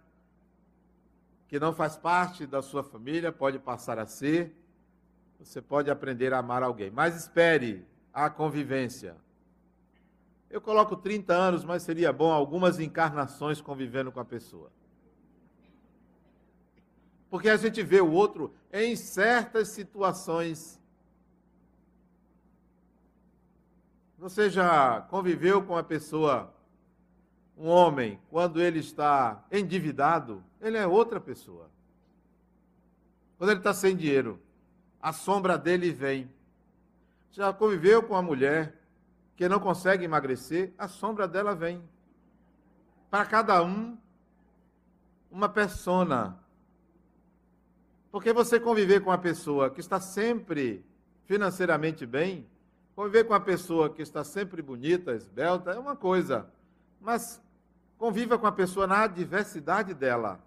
que 1.49 1.59
não 1.59 1.73
faz 1.73 1.97
parte 1.97 2.45
da 2.45 2.61
sua 2.61 2.83
família, 2.83 3.31
pode 3.31 3.59
passar 3.59 3.99
a 3.99 4.05
ser. 4.05 4.55
Você 5.37 5.61
pode 5.61 5.91
aprender 5.91 6.33
a 6.33 6.37
amar 6.37 6.63
alguém. 6.63 6.89
Mas 6.89 7.17
espere 7.17 7.85
a 8.13 8.29
convivência. 8.29 9.17
Eu 10.51 10.61
coloco 10.61 10.95
30 10.95 11.33
anos, 11.33 11.63
mas 11.63 11.81
seria 11.81 12.13
bom 12.13 12.31
algumas 12.31 12.79
encarnações 12.79 13.59
convivendo 13.59 14.11
com 14.11 14.19
a 14.19 14.25
pessoa. 14.25 14.71
Porque 17.29 17.49
a 17.49 17.57
gente 17.57 17.81
vê 17.81 18.01
o 18.01 18.11
outro 18.11 18.53
em 18.71 18.95
certas 18.95 19.69
situações 19.69 20.81
Você 24.21 24.51
já 24.51 25.01
conviveu 25.09 25.63
com 25.63 25.73
uma 25.73 25.81
pessoa, 25.83 26.53
um 27.57 27.67
homem, 27.67 28.19
quando 28.29 28.61
ele 28.61 28.77
está 28.77 29.43
endividado, 29.51 30.43
ele 30.61 30.77
é 30.77 30.85
outra 30.85 31.19
pessoa. 31.19 31.71
Quando 33.35 33.49
ele 33.49 33.61
está 33.61 33.73
sem 33.73 33.95
dinheiro, 33.95 34.39
a 35.01 35.11
sombra 35.11 35.57
dele 35.57 35.89
vem. 35.89 36.29
Já 37.31 37.51
conviveu 37.51 38.03
com 38.03 38.13
uma 38.13 38.21
mulher 38.21 38.79
que 39.35 39.47
não 39.49 39.59
consegue 39.59 40.03
emagrecer, 40.03 40.73
a 40.77 40.87
sombra 40.87 41.27
dela 41.27 41.55
vem. 41.55 41.81
Para 43.09 43.25
cada 43.25 43.63
um, 43.63 43.97
uma 45.29 45.49
persona. 45.49 46.37
Porque 48.11 48.31
você 48.33 48.59
conviver 48.59 49.01
com 49.01 49.09
uma 49.09 49.17
pessoa 49.17 49.69
que 49.69 49.79
está 49.79 49.99
sempre 49.99 50.85
financeiramente 51.25 52.05
bem, 52.05 52.47
Conviver 52.95 53.23
com 53.23 53.33
uma 53.33 53.39
pessoa 53.39 53.89
que 53.89 54.01
está 54.01 54.23
sempre 54.23 54.61
bonita, 54.61 55.13
esbelta, 55.13 55.71
é 55.71 55.79
uma 55.79 55.95
coisa. 55.95 56.45
Mas 56.99 57.41
conviva 57.97 58.37
com 58.37 58.45
a 58.45 58.51
pessoa 58.51 58.85
na 58.85 59.07
diversidade 59.07 59.93
dela. 59.93 60.39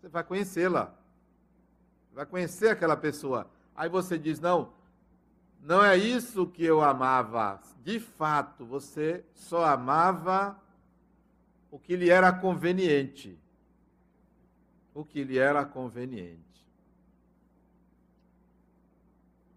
Você 0.00 0.08
vai 0.08 0.22
conhecê-la. 0.22 0.94
Vai 2.14 2.24
conhecer 2.26 2.68
aquela 2.68 2.96
pessoa. 2.96 3.50
Aí 3.74 3.88
você 3.88 4.16
diz: 4.18 4.40
não, 4.40 4.72
não 5.60 5.84
é 5.84 5.96
isso 5.96 6.46
que 6.46 6.64
eu 6.64 6.82
amava. 6.82 7.60
De 7.84 8.00
fato, 8.00 8.64
você 8.64 9.24
só 9.34 9.64
amava 9.64 10.58
o 11.70 11.78
que 11.78 11.96
lhe 11.96 12.10
era 12.10 12.32
conveniente. 12.32 13.38
O 14.94 15.04
que 15.04 15.22
lhe 15.22 15.38
era 15.38 15.64
conveniente. 15.64 16.38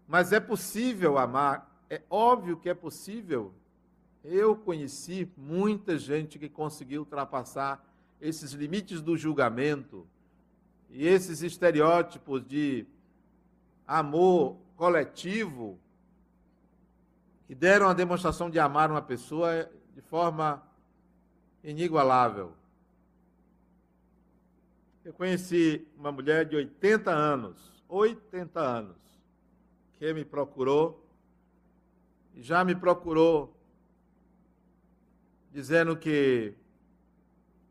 Mas 0.06 0.32
é 0.32 0.40
possível 0.40 1.18
amar 1.18 1.72
é 1.92 2.00
óbvio 2.08 2.56
que 2.56 2.70
é 2.70 2.74
possível. 2.74 3.52
Eu 4.24 4.56
conheci 4.56 5.30
muita 5.36 5.98
gente 5.98 6.38
que 6.38 6.48
conseguiu 6.48 7.02
ultrapassar 7.02 7.86
esses 8.18 8.52
limites 8.52 9.02
do 9.02 9.14
julgamento 9.14 10.06
e 10.88 11.06
esses 11.06 11.42
estereótipos 11.42 12.42
de 12.46 12.86
amor 13.86 14.56
coletivo 14.74 15.78
que 17.52 17.56
deram 17.56 17.86
a 17.86 17.92
demonstração 17.92 18.48
de 18.48 18.58
amar 18.58 18.90
uma 18.90 19.02
pessoa 19.02 19.70
de 19.94 20.00
forma 20.00 20.66
inigualável. 21.62 22.54
Eu 25.04 25.12
conheci 25.12 25.86
uma 25.98 26.10
mulher 26.10 26.46
de 26.46 26.56
80 26.56 27.10
anos, 27.10 27.84
80 27.90 28.58
anos, 28.58 28.96
que 29.98 30.14
me 30.14 30.24
procurou 30.24 31.06
já 32.38 32.64
me 32.64 32.74
procurou 32.74 33.54
dizendo 35.52 35.94
que 35.94 36.54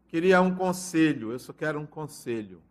queria 0.10 0.44
um 0.44 0.56
conselho, 0.56 1.32
eu 1.32 1.40
só 1.40 1.52
quero 1.52 1.80
um 1.80 1.88
conselho. 1.88 2.62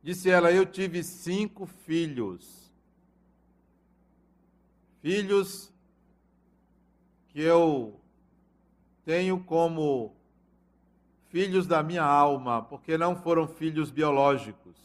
Disse 0.00 0.30
ela: 0.30 0.52
Eu 0.52 0.64
tive 0.64 1.02
cinco 1.02 1.66
filhos. 1.66 2.67
Filhos 5.00 5.72
que 7.28 7.40
eu 7.40 7.98
tenho 9.04 9.42
como 9.44 10.14
filhos 11.28 11.66
da 11.66 11.82
minha 11.82 12.02
alma, 12.02 12.62
porque 12.62 12.98
não 12.98 13.14
foram 13.14 13.46
filhos 13.46 13.90
biológicos. 13.90 14.76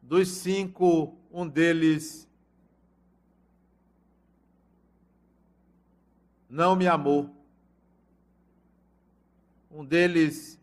Dos 0.00 0.28
cinco, 0.28 1.16
um 1.30 1.48
deles 1.48 2.28
não 6.48 6.76
me 6.76 6.86
amou. 6.86 7.34
Um 9.70 9.84
deles 9.84 10.60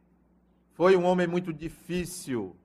foi 0.73 0.95
um 0.95 1.03
homem 1.03 1.25
muito 1.25 1.51
difícil. 1.51 2.55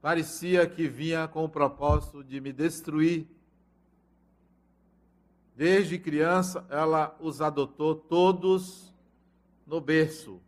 Parecia 0.00 0.66
que 0.66 0.88
vinha 0.88 1.28
com 1.28 1.44
o 1.44 1.48
propósito 1.48 2.24
de 2.24 2.40
me 2.40 2.52
destruir. 2.52 3.26
Desde 5.54 5.98
criança, 5.98 6.64
ela 6.70 7.14
os 7.20 7.42
adotou 7.42 7.94
todos 7.94 8.94
no 9.66 9.78
berço. 9.78 10.40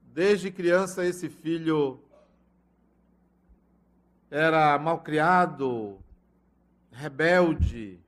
Desde 0.00 0.50
criança, 0.50 1.04
esse 1.04 1.28
filho 1.28 2.00
era 4.30 4.78
malcriado, 4.78 5.98
rebelde. 6.92 7.98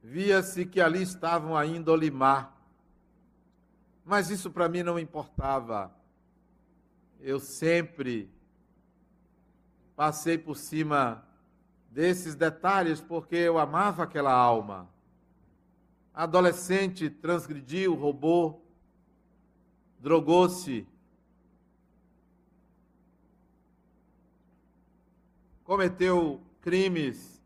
Via-se 0.00 0.64
que 0.64 0.80
ali 0.80 1.02
estavam 1.02 1.56
a 1.56 1.66
índole. 1.66 2.12
Mas 4.04 4.30
isso 4.30 4.48
para 4.50 4.68
mim 4.68 4.84
não 4.84 4.96
importava. 4.96 5.92
Eu 7.24 7.38
sempre 7.38 8.28
passei 9.94 10.36
por 10.36 10.56
cima 10.56 11.24
desses 11.88 12.34
detalhes 12.34 13.00
porque 13.00 13.36
eu 13.36 13.58
amava 13.58 14.02
aquela 14.02 14.32
alma. 14.32 14.90
Adolescente 16.12 17.08
transgrediu, 17.08 17.94
roubou, 17.94 18.66
drogou-se, 20.00 20.84
cometeu 25.62 26.40
crimes, 26.60 27.40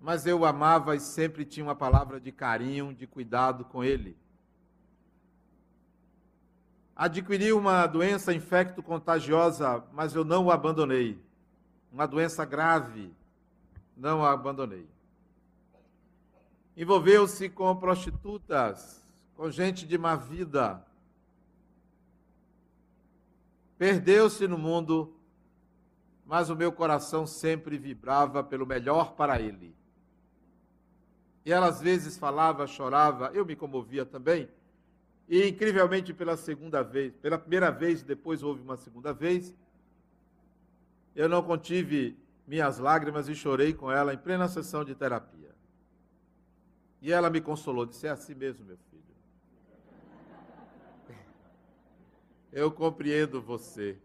mas 0.00 0.24
eu 0.24 0.38
o 0.38 0.44
amava 0.46 0.94
e 0.94 1.00
sempre 1.00 1.44
tinha 1.44 1.66
uma 1.66 1.74
palavra 1.74 2.20
de 2.20 2.30
carinho, 2.30 2.94
de 2.94 3.08
cuidado 3.08 3.64
com 3.64 3.82
ele. 3.82 4.16
Adquiri 6.98 7.52
uma 7.52 7.86
doença 7.86 8.34
infecto-contagiosa, 8.34 9.84
mas 9.92 10.16
eu 10.16 10.24
não 10.24 10.46
o 10.46 10.50
abandonei. 10.50 11.16
Uma 11.92 12.06
doença 12.06 12.44
grave, 12.44 13.14
não 13.96 14.24
a 14.24 14.32
abandonei. 14.32 14.84
Envolveu-se 16.76 17.48
com 17.48 17.76
prostitutas, 17.76 19.00
com 19.36 19.48
gente 19.48 19.86
de 19.86 19.96
má 19.96 20.16
vida. 20.16 20.84
Perdeu-se 23.78 24.48
no 24.48 24.58
mundo, 24.58 25.16
mas 26.26 26.50
o 26.50 26.56
meu 26.56 26.72
coração 26.72 27.28
sempre 27.28 27.78
vibrava 27.78 28.42
pelo 28.42 28.66
melhor 28.66 29.12
para 29.12 29.40
ele. 29.40 29.72
E 31.44 31.52
ela 31.52 31.68
às 31.68 31.80
vezes 31.80 32.18
falava, 32.18 32.66
chorava, 32.66 33.30
eu 33.34 33.46
me 33.46 33.54
comovia 33.54 34.04
também. 34.04 34.48
E 35.28 35.46
incrivelmente 35.46 36.14
pela 36.14 36.36
segunda 36.36 36.82
vez, 36.82 37.14
pela 37.16 37.38
primeira 37.38 37.70
vez, 37.70 38.02
depois 38.02 38.42
houve 38.42 38.62
uma 38.62 38.78
segunda 38.78 39.12
vez, 39.12 39.54
eu 41.14 41.28
não 41.28 41.42
contive 41.42 42.16
minhas 42.46 42.78
lágrimas 42.78 43.28
e 43.28 43.34
chorei 43.34 43.74
com 43.74 43.92
ela 43.92 44.14
em 44.14 44.16
plena 44.16 44.48
sessão 44.48 44.84
de 44.84 44.94
terapia. 44.94 45.54
E 47.02 47.12
ela 47.12 47.28
me 47.28 47.40
consolou, 47.40 47.84
disse: 47.84 48.06
É 48.06 48.10
assim 48.10 48.34
mesmo, 48.34 48.64
meu 48.64 48.78
filho. 48.90 49.02
Eu 52.50 52.72
compreendo 52.72 53.42
você. 53.42 53.98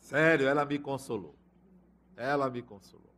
Sério, 0.00 0.46
ela 0.48 0.64
me 0.64 0.78
consolou. 0.78 1.36
Ela 2.16 2.48
me 2.48 2.62
consolou. 2.62 3.12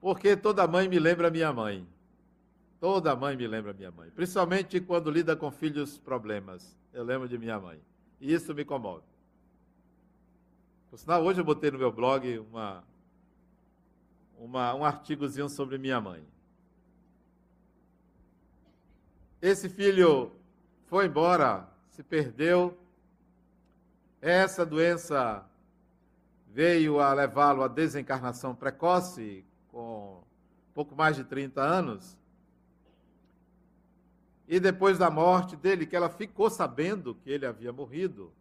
Porque 0.00 0.36
toda 0.36 0.68
mãe 0.68 0.88
me 0.88 0.98
lembra 0.98 1.30
minha 1.30 1.52
mãe. 1.52 1.86
Toda 2.80 3.16
mãe 3.16 3.36
me 3.36 3.46
lembra 3.46 3.72
minha 3.72 3.90
mãe. 3.90 4.10
Principalmente 4.10 4.80
quando 4.80 5.10
lida 5.10 5.34
com 5.34 5.50
filhos 5.50 5.98
problemas. 5.98 6.76
Eu 6.92 7.04
lembro 7.04 7.28
de 7.28 7.36
minha 7.36 7.58
mãe. 7.58 7.80
E 8.20 8.32
isso 8.32 8.54
me 8.54 8.64
comove. 8.64 9.04
Por 10.90 10.98
sinal, 10.98 11.22
hoje 11.22 11.40
eu 11.40 11.44
botei 11.44 11.70
no 11.70 11.78
meu 11.78 11.92
blog 11.92 12.38
uma, 12.38 12.82
uma, 14.38 14.74
um 14.74 14.84
artigozinho 14.84 15.48
sobre 15.48 15.76
minha 15.76 16.00
mãe. 16.00 16.24
Esse 19.40 19.68
filho 19.68 20.32
foi 20.86 21.06
embora, 21.06 21.68
se 21.90 22.02
perdeu. 22.02 22.76
Essa 24.20 24.64
doença 24.64 25.44
veio 26.48 26.98
a 26.98 27.12
levá-lo 27.12 27.62
à 27.62 27.68
desencarnação 27.68 28.54
precoce, 28.54 29.44
com 29.68 30.24
pouco 30.74 30.96
mais 30.96 31.14
de 31.14 31.22
30 31.22 31.60
anos. 31.60 32.17
E 34.48 34.58
depois 34.58 34.96
da 34.96 35.10
morte 35.10 35.54
dele, 35.54 35.84
que 35.84 35.94
ela 35.94 36.08
ficou 36.08 36.48
sabendo 36.48 37.14
que 37.14 37.30
ele 37.30 37.44
havia 37.44 37.70
morrido, 37.70 38.32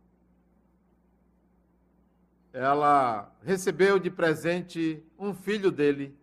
ela 2.53 3.29
recebeu 3.43 3.99
de 3.99 4.09
presente 4.09 5.03
um 5.19 5.33
filho 5.33 5.69
dele, 5.69 6.17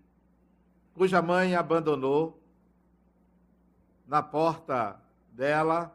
cuja 0.95 1.21
mãe 1.21 1.55
abandonou 1.55 2.43
na 4.09 4.23
porta 4.23 4.99
dela 5.31 5.95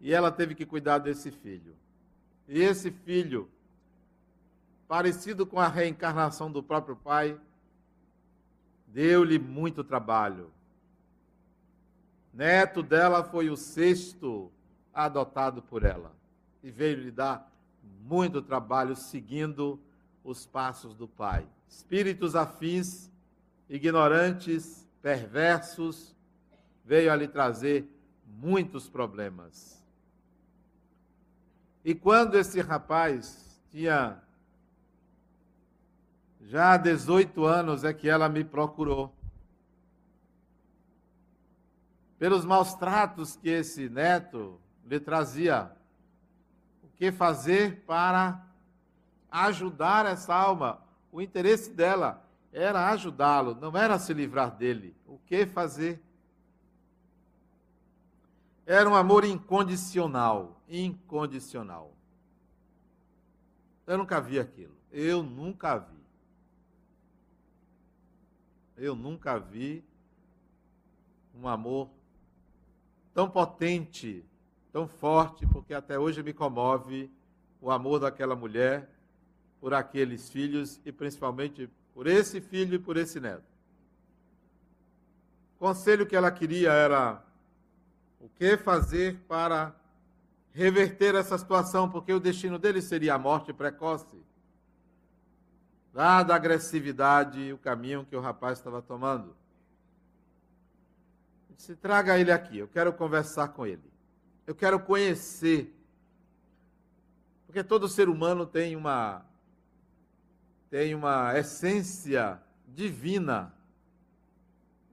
e 0.00 0.12
ela 0.12 0.30
teve 0.30 0.54
que 0.54 0.66
cuidar 0.66 0.98
desse 0.98 1.30
filho. 1.30 1.74
E 2.46 2.60
esse 2.60 2.90
filho, 2.90 3.48
parecido 4.86 5.46
com 5.46 5.58
a 5.58 5.66
reencarnação 5.66 6.52
do 6.52 6.62
próprio 6.62 6.94
pai, 6.94 7.40
deu-lhe 8.86 9.38
muito 9.38 9.82
trabalho. 9.82 10.52
Neto 12.34 12.82
dela 12.82 13.22
foi 13.22 13.48
o 13.48 13.56
sexto 13.56 14.50
adotado 14.92 15.62
por 15.62 15.84
ela 15.84 16.12
e 16.62 16.70
veio 16.70 16.98
lhe 16.98 17.10
dar 17.10 17.48
muito 18.02 18.42
trabalho 18.42 18.96
seguindo 18.96 19.78
os 20.24 20.44
passos 20.44 20.94
do 20.96 21.06
pai. 21.06 21.46
Espíritos 21.68 22.34
afins, 22.34 23.08
ignorantes, 23.68 24.84
perversos, 25.00 26.14
veio 26.84 27.12
a 27.12 27.16
lhe 27.16 27.28
trazer 27.28 27.88
muitos 28.26 28.88
problemas. 28.88 29.80
E 31.84 31.94
quando 31.94 32.36
esse 32.36 32.60
rapaz 32.60 33.60
tinha 33.70 34.18
já 36.40 36.76
18 36.76 37.44
anos, 37.44 37.84
é 37.84 37.92
que 37.92 38.08
ela 38.08 38.28
me 38.28 38.42
procurou. 38.42 39.14
Pelos 42.24 42.46
maus 42.46 42.72
tratos 42.72 43.36
que 43.36 43.50
esse 43.50 43.86
neto 43.86 44.58
lhe 44.86 44.98
trazia, 44.98 45.70
o 46.82 46.88
que 46.96 47.12
fazer 47.12 47.84
para 47.84 48.42
ajudar 49.30 50.06
essa 50.06 50.34
alma? 50.34 50.80
O 51.12 51.20
interesse 51.20 51.70
dela 51.70 52.26
era 52.50 52.88
ajudá-lo, 52.88 53.54
não 53.54 53.76
era 53.76 53.98
se 53.98 54.14
livrar 54.14 54.56
dele. 54.56 54.96
O 55.06 55.18
que 55.18 55.44
fazer? 55.44 56.02
Era 58.64 58.88
um 58.88 58.94
amor 58.94 59.26
incondicional, 59.26 60.62
incondicional. 60.66 61.92
Eu 63.86 63.98
nunca 63.98 64.18
vi 64.18 64.40
aquilo. 64.40 64.74
Eu 64.90 65.22
nunca 65.22 65.76
vi. 65.76 66.02
Eu 68.78 68.96
nunca 68.96 69.38
vi 69.38 69.84
um 71.34 71.46
amor 71.46 71.90
tão 73.14 73.30
potente, 73.30 74.24
tão 74.72 74.88
forte, 74.88 75.46
porque 75.46 75.72
até 75.72 75.98
hoje 75.98 76.22
me 76.22 76.32
comove 76.32 77.08
o 77.60 77.70
amor 77.70 78.00
daquela 78.00 78.34
mulher 78.34 78.90
por 79.60 79.72
aqueles 79.72 80.28
filhos 80.28 80.80
e 80.84 80.90
principalmente 80.90 81.70
por 81.94 82.08
esse 82.08 82.40
filho 82.40 82.74
e 82.74 82.78
por 82.78 82.96
esse 82.96 83.20
neto. 83.20 83.44
O 85.54 85.58
conselho 85.60 86.04
que 86.04 86.16
ela 86.16 86.30
queria 86.30 86.72
era 86.72 87.24
o 88.20 88.28
que 88.28 88.56
fazer 88.56 89.16
para 89.28 89.74
reverter 90.52 91.14
essa 91.14 91.38
situação, 91.38 91.88
porque 91.88 92.12
o 92.12 92.20
destino 92.20 92.58
dele 92.58 92.82
seria 92.82 93.14
a 93.14 93.18
morte 93.18 93.52
precoce. 93.52 94.22
Dada 95.92 96.32
a 96.32 96.36
agressividade 96.36 97.52
o 97.52 97.58
caminho 97.58 98.04
que 98.04 98.16
o 98.16 98.20
rapaz 98.20 98.58
estava 98.58 98.82
tomando. 98.82 99.36
Se 101.56 101.74
traga 101.76 102.18
ele 102.18 102.32
aqui, 102.32 102.58
eu 102.58 102.68
quero 102.68 102.92
conversar 102.92 103.48
com 103.48 103.66
ele. 103.66 103.82
Eu 104.46 104.54
quero 104.54 104.78
conhecer. 104.80 105.74
Porque 107.46 107.62
todo 107.62 107.88
ser 107.88 108.08
humano 108.08 108.46
tem 108.46 108.76
uma 108.76 109.24
tem 110.70 110.92
uma 110.92 111.38
essência 111.38 112.42
divina 112.66 113.54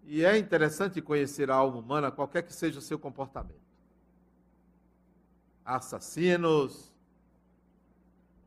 e 0.03 0.23
é 0.23 0.37
interessante 0.37 1.01
conhecer 1.01 1.49
a 1.49 1.55
alma 1.55 1.79
humana, 1.79 2.11
qualquer 2.11 2.43
que 2.43 2.53
seja 2.53 2.77
o 2.77 2.81
seu 2.81 2.99
comportamento. 2.99 3.61
Assassinos, 5.65 6.93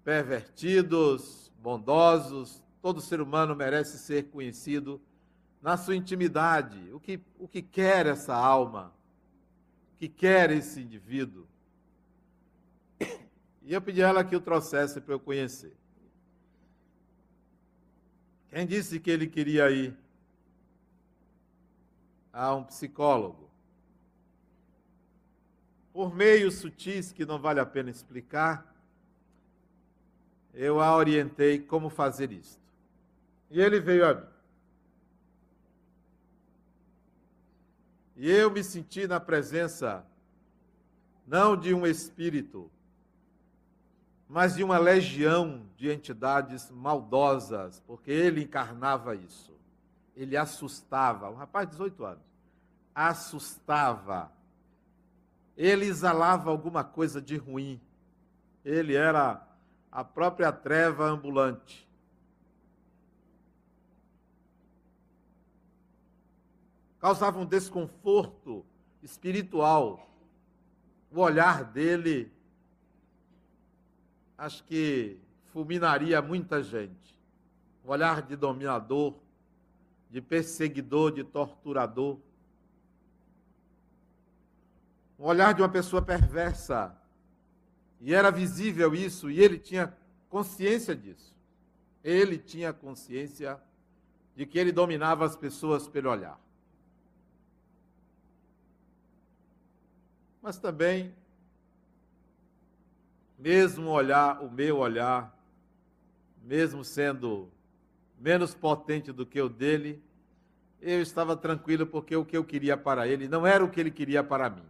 pervertidos, 0.05 1.51
bondosos, 1.61 2.63
todo 2.81 3.01
ser 3.01 3.21
humano 3.21 3.57
merece 3.57 3.99
ser 3.99 4.31
conhecido 4.31 5.01
na 5.65 5.79
sua 5.79 5.97
intimidade. 5.97 6.93
O 6.93 7.01
que, 7.01 7.19
o 7.39 7.49
que 7.49 7.63
quer 7.63 8.05
essa 8.05 8.35
alma? 8.35 8.93
O 9.95 9.97
que 9.97 10.11
quer 10.11 10.51
esse 10.51 10.83
indivíduo? 10.83 11.47
E 13.63 13.73
eu 13.73 13.81
pedi 13.81 14.05
a 14.05 14.09
ela 14.09 14.23
que 14.23 14.37
o 14.37 14.41
trouxesse 14.43 15.01
para 15.01 15.15
eu 15.15 15.19
conhecer. 15.19 15.75
Quem 18.51 18.67
disse 18.67 19.01
que 19.01 19.11
ele 19.11 19.27
queria 19.27 19.71
ir 19.71 19.97
a 22.31 22.55
um 22.55 22.63
psicólogo. 22.65 23.49
Por 25.95 26.15
meios 26.15 26.57
sutis 26.57 27.11
que 27.11 27.25
não 27.25 27.39
vale 27.39 27.59
a 27.59 27.65
pena 27.65 27.89
explicar, 27.89 28.71
eu 30.53 30.79
a 30.79 30.95
orientei 30.95 31.59
como 31.59 31.89
fazer 31.89 32.33
isto. 32.33 32.61
E 33.51 33.63
ele 33.63 33.81
veio 33.81 34.07
a 34.07 34.13
mim. 34.13 34.34
E 38.17 38.31
eu 38.31 38.51
me 38.51 38.63
senti 38.63 39.07
na 39.07 39.19
presença 39.19 40.05
não 41.27 41.57
de 41.57 41.73
um 41.75 41.87
espírito, 41.87 42.71
mas 44.29 44.55
de 44.55 44.65
uma 44.65 44.79
legião 44.79 45.67
de 45.77 45.91
entidades 45.91 46.71
maldosas, 46.71 47.83
porque 47.87 48.11
ele 48.11 48.43
encarnava 48.43 49.15
isso 49.15 49.55
ele 50.17 50.37
assustava, 50.37 51.31
um 51.31 51.35
rapaz 51.35 51.67
de 51.67 51.73
18 51.73 52.05
anos, 52.05 52.25
assustava. 52.95 54.31
Ele 55.57 55.87
exalava 55.87 56.51
alguma 56.51 56.85
coisa 56.85 57.21
de 57.21 57.37
ruim. 57.37 57.81
Ele 58.65 58.95
era 58.95 59.47
a 59.91 60.05
própria 60.05 60.53
treva 60.53 61.05
ambulante. 61.05 61.89
Causava 67.05 67.39
um 67.39 67.45
desconforto 67.45 68.65
espiritual. 69.03 70.09
O 71.13 71.21
olhar 71.21 71.63
dele, 71.63 72.33
acho 74.39 74.65
que 74.65 75.19
fulminaria 75.53 76.23
muita 76.23 76.63
gente. 76.63 77.21
Um 77.85 77.91
olhar 77.91 78.23
de 78.23 78.35
dominador, 78.37 79.13
de 80.09 80.23
perseguidor, 80.23 81.13
de 81.13 81.23
torturador. 81.25 82.17
Um 85.19 85.27
olhar 85.27 85.53
de 85.53 85.61
uma 85.61 85.69
pessoa 85.69 86.01
perversa. 86.01 86.97
E 88.01 88.15
era 88.15 88.31
visível 88.31 88.95
isso, 88.95 89.31
e 89.31 89.41
ele 89.41 89.59
tinha 89.59 89.95
consciência 90.31 90.97
disso. 90.97 91.37
Ele 92.03 92.39
tinha 92.39 92.73
consciência 92.73 93.61
de 94.35 94.47
que 94.47 94.59
ele 94.59 94.73
dominava 94.73 95.27
as 95.27 95.37
pessoas 95.37 95.87
pelo 95.87 96.09
olhar. 96.09 96.43
Mas 100.45 100.59
também, 100.59 101.11
mesmo 103.39 103.89
olhar, 103.89 104.43
o 104.43 104.51
meu 104.51 104.77
olhar, 104.77 105.35
mesmo 106.43 106.85
sendo 106.85 107.49
menos 108.21 108.55
potente 108.55 109.11
do 109.11 109.25
que 109.25 109.41
o 109.41 109.49
dele, 109.49 110.03
eu 110.83 111.01
estava 111.01 111.35
tranquilo 111.35 111.87
porque 111.87 112.15
o 112.15 112.27
que 112.27 112.37
eu 112.37 112.45
queria 112.45 112.77
para 112.77 113.09
ele 113.09 113.27
não 113.27 113.47
era 113.47 113.65
o 113.65 113.71
que 113.71 113.81
ele 113.81 113.91
queria 113.91 114.23
para 114.23 114.51
mim. 114.51 114.67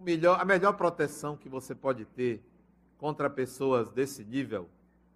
Melhor, 0.00 0.40
a 0.40 0.46
melhor 0.46 0.78
proteção 0.78 1.36
que 1.36 1.50
você 1.50 1.74
pode 1.74 2.06
ter 2.06 2.42
contra 2.96 3.28
pessoas 3.28 3.90
desse 3.90 4.24
nível 4.24 4.66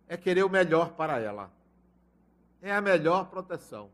é 0.06 0.18
querer 0.18 0.44
o 0.44 0.50
melhor 0.50 0.90
para 0.90 1.18
ela. 1.18 1.50
É 2.60 2.70
a 2.70 2.82
melhor 2.82 3.30
proteção. 3.30 3.88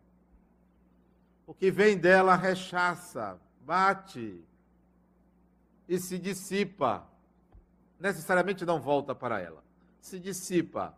O 1.47 1.55
que 1.55 1.71
vem 1.71 1.97
dela 1.97 2.35
rechaça, 2.35 3.39
bate 3.65 4.45
e 5.89 5.99
se 5.99 6.19
dissipa. 6.19 7.07
Necessariamente 7.99 8.65
não 8.65 8.81
volta 8.81 9.15
para 9.15 9.41
ela. 9.41 9.63
Se 10.01 10.19
dissipa. 10.19 10.97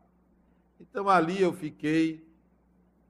Então 0.80 1.08
ali 1.08 1.40
eu 1.40 1.52
fiquei. 1.52 2.26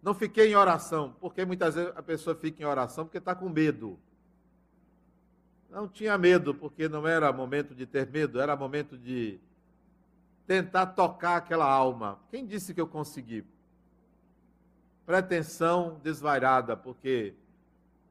Não 0.02 0.12
fiquei 0.12 0.52
em 0.52 0.54
oração, 0.54 1.16
porque 1.18 1.44
muitas 1.46 1.74
vezes 1.74 1.92
a 1.96 2.02
pessoa 2.02 2.36
fica 2.36 2.62
em 2.62 2.66
oração 2.66 3.04
porque 3.04 3.18
está 3.18 3.34
com 3.34 3.48
medo. 3.48 3.98
Não 5.70 5.88
tinha 5.88 6.16
medo, 6.18 6.54
porque 6.54 6.88
não 6.88 7.06
era 7.06 7.32
momento 7.32 7.74
de 7.74 7.86
ter 7.86 8.08
medo, 8.08 8.38
era 8.38 8.54
momento 8.54 8.98
de 8.98 9.40
tentar 10.46 10.86
tocar 10.86 11.36
aquela 11.36 11.64
alma. 11.64 12.20
Quem 12.30 12.46
disse 12.46 12.74
que 12.74 12.80
eu 12.80 12.86
consegui? 12.86 13.44
Pretensão 15.06 15.98
desvairada, 16.02 16.76
porque 16.76 17.34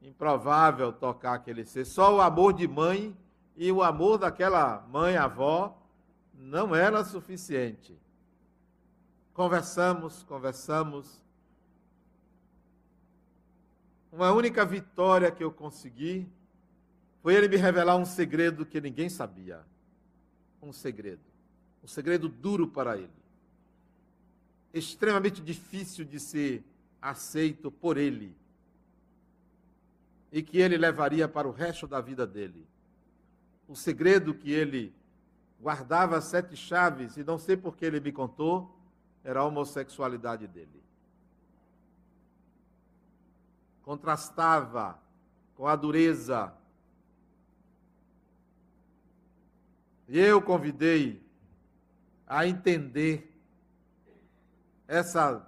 improvável 0.01 0.91
tocar 0.91 1.35
aquele 1.35 1.63
ser. 1.63 1.85
Só 1.85 2.15
o 2.15 2.21
amor 2.21 2.53
de 2.53 2.67
mãe 2.67 3.15
e 3.55 3.71
o 3.71 3.83
amor 3.83 4.17
daquela 4.17 4.85
mãe, 4.89 5.15
avó, 5.15 5.77
não 6.33 6.75
era 6.75 7.03
suficiente. 7.03 7.95
Conversamos, 9.33 10.23
conversamos. 10.23 11.21
Uma 14.11 14.31
única 14.31 14.65
vitória 14.65 15.31
que 15.31 15.43
eu 15.43 15.51
consegui 15.51 16.27
foi 17.21 17.35
ele 17.35 17.47
me 17.47 17.57
revelar 17.57 17.95
um 17.95 18.05
segredo 18.05 18.65
que 18.65 18.81
ninguém 18.81 19.09
sabia. 19.09 19.63
Um 20.61 20.71
segredo. 20.71 21.21
Um 21.83 21.87
segredo 21.87 22.27
duro 22.27 22.67
para 22.67 22.97
ele. 22.97 23.09
Extremamente 24.73 25.41
difícil 25.41 26.05
de 26.05 26.19
ser 26.19 26.63
aceito 27.01 27.71
por 27.71 27.97
ele. 27.97 28.35
E 30.31 30.41
que 30.41 30.57
ele 30.57 30.77
levaria 30.77 31.27
para 31.27 31.47
o 31.47 31.51
resto 31.51 31.87
da 31.87 32.01
vida 32.01 32.25
dele. 32.25 32.67
O 33.67 33.75
segredo 33.75 34.33
que 34.33 34.51
ele 34.51 34.93
guardava 35.61 36.19
sete 36.21 36.55
chaves, 36.55 37.17
e 37.17 37.23
não 37.23 37.37
sei 37.37 37.55
por 37.55 37.75
que 37.75 37.85
ele 37.85 37.99
me 37.99 38.11
contou, 38.11 38.77
era 39.23 39.39
a 39.39 39.45
homossexualidade 39.45 40.47
dele. 40.47 40.83
Contrastava 43.83 44.99
com 45.55 45.67
a 45.67 45.75
dureza 45.75 46.53
E 50.07 50.19
eu 50.19 50.41
convidei 50.41 51.25
a 52.27 52.45
entender 52.45 53.35
essa 54.87 55.43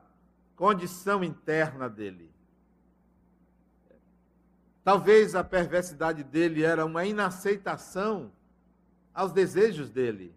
condição 0.56 1.24
interna 1.24 1.90
dele. 1.90 2.34
Talvez 4.86 5.34
a 5.34 5.44
perversidade 5.44 6.24
dele 6.24 6.62
era 6.62 6.86
uma 6.86 7.04
inaceitação 7.04 8.32
aos 9.12 9.32
desejos 9.32 9.90
dele, 9.90 10.32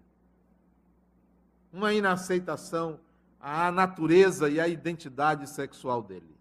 uma 1.71 1.93
inaceitação 1.93 2.99
à 3.39 3.71
natureza 3.71 4.49
e 4.49 4.59
à 4.59 4.67
identidade 4.67 5.47
sexual 5.47 6.03
dele. 6.03 6.35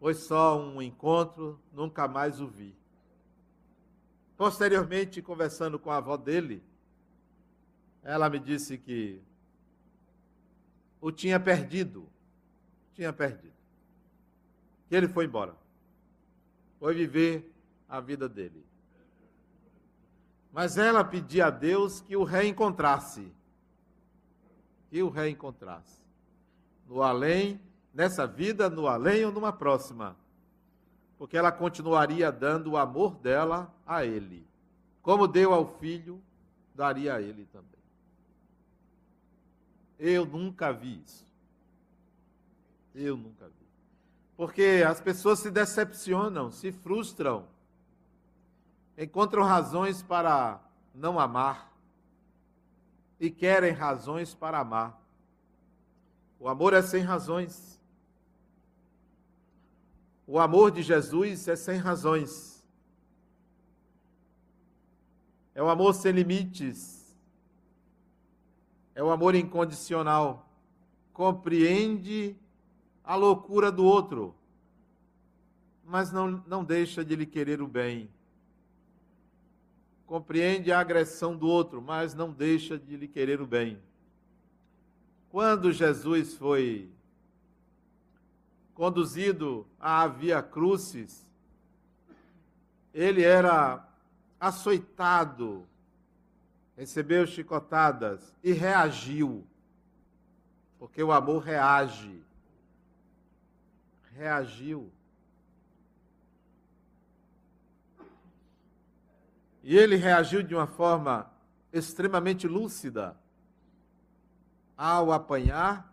Foi 0.00 0.14
só 0.14 0.60
um 0.60 0.82
encontro, 0.82 1.60
nunca 1.72 2.08
mais 2.08 2.40
o 2.40 2.48
vi. 2.48 2.74
Posteriormente, 4.36 5.22
conversando 5.22 5.78
com 5.78 5.92
a 5.92 5.98
avó 5.98 6.16
dele, 6.16 6.60
ela 8.02 8.28
me 8.28 8.40
disse 8.40 8.76
que 8.76 9.22
o 11.00 11.12
tinha 11.12 11.38
perdido. 11.38 12.08
Tinha 12.94 13.12
perdido. 13.12 13.49
Que 14.90 14.96
ele 14.96 15.08
foi 15.08 15.24
embora. 15.24 15.54
Foi 16.78 16.94
viver 16.94 17.50
a 17.88 17.98
vida 17.98 18.28
dele. 18.28 18.62
Mas 20.52 20.76
ela 20.76 21.02
pedia 21.02 21.46
a 21.46 21.50
Deus 21.50 22.02
que 22.02 22.14
o 22.14 22.24
reencontrasse. 22.24 23.32
Que 24.90 25.02
o 25.02 25.08
reencontrasse. 25.08 26.02
No 26.86 27.02
além, 27.02 27.58
nessa 27.94 28.26
vida, 28.26 28.68
no 28.68 28.86
além 28.86 29.24
ou 29.24 29.32
numa 29.32 29.54
próxima 29.54 30.14
porque 31.20 31.36
ela 31.36 31.52
continuaria 31.52 32.32
dando 32.32 32.70
o 32.70 32.76
amor 32.78 33.14
dela 33.14 33.70
a 33.86 34.06
ele. 34.06 34.42
Como 35.02 35.28
deu 35.28 35.52
ao 35.52 35.66
filho, 35.78 36.18
daria 36.74 37.14
a 37.14 37.20
ele 37.20 37.44
também. 37.52 37.78
Eu 39.98 40.24
nunca 40.24 40.72
vi 40.72 41.02
isso. 41.02 41.26
Eu 42.94 43.18
nunca 43.18 43.48
vi. 43.48 43.59
Porque 44.40 44.82
as 44.88 45.02
pessoas 45.02 45.40
se 45.40 45.50
decepcionam, 45.50 46.50
se 46.50 46.72
frustram, 46.72 47.46
encontram 48.96 49.42
razões 49.42 50.02
para 50.02 50.58
não 50.94 51.20
amar 51.20 51.70
e 53.20 53.30
querem 53.30 53.72
razões 53.72 54.34
para 54.34 54.58
amar. 54.58 54.98
O 56.38 56.48
amor 56.48 56.72
é 56.72 56.80
sem 56.80 57.02
razões. 57.02 57.78
O 60.26 60.38
amor 60.38 60.70
de 60.70 60.80
Jesus 60.80 61.46
é 61.46 61.54
sem 61.54 61.76
razões. 61.76 62.64
É 65.54 65.62
o 65.62 65.68
amor 65.68 65.92
sem 65.92 66.12
limites. 66.12 67.14
É 68.94 69.04
o 69.04 69.10
amor 69.10 69.34
incondicional. 69.34 70.48
Compreende 71.12 72.34
a 73.04 73.14
loucura 73.14 73.70
do 73.72 73.84
outro, 73.84 74.34
mas 75.84 76.12
não, 76.12 76.42
não 76.46 76.64
deixa 76.64 77.04
de 77.04 77.16
lhe 77.16 77.26
querer 77.26 77.60
o 77.60 77.66
bem. 77.66 78.08
Compreende 80.06 80.70
a 80.70 80.80
agressão 80.80 81.36
do 81.36 81.46
outro, 81.46 81.80
mas 81.80 82.14
não 82.14 82.30
deixa 82.30 82.78
de 82.78 82.96
lhe 82.96 83.08
querer 83.08 83.40
o 83.40 83.46
bem. 83.46 83.80
Quando 85.30 85.72
Jesus 85.72 86.34
foi 86.34 86.90
conduzido 88.74 89.66
à 89.78 90.06
Via 90.06 90.42
Crucis, 90.42 91.26
ele 92.92 93.22
era 93.22 93.86
açoitado, 94.40 95.66
recebeu 96.76 97.26
chicotadas 97.26 98.34
e 98.42 98.52
reagiu. 98.52 99.46
Porque 100.78 101.02
o 101.02 101.12
amor 101.12 101.42
reage. 101.42 102.22
Reagiu. 104.16 104.90
E 109.62 109.76
ele 109.76 109.96
reagiu 109.96 110.42
de 110.42 110.54
uma 110.54 110.66
forma 110.66 111.30
extremamente 111.72 112.48
lúcida 112.48 113.16
ao 114.76 115.12
apanhar 115.12 115.90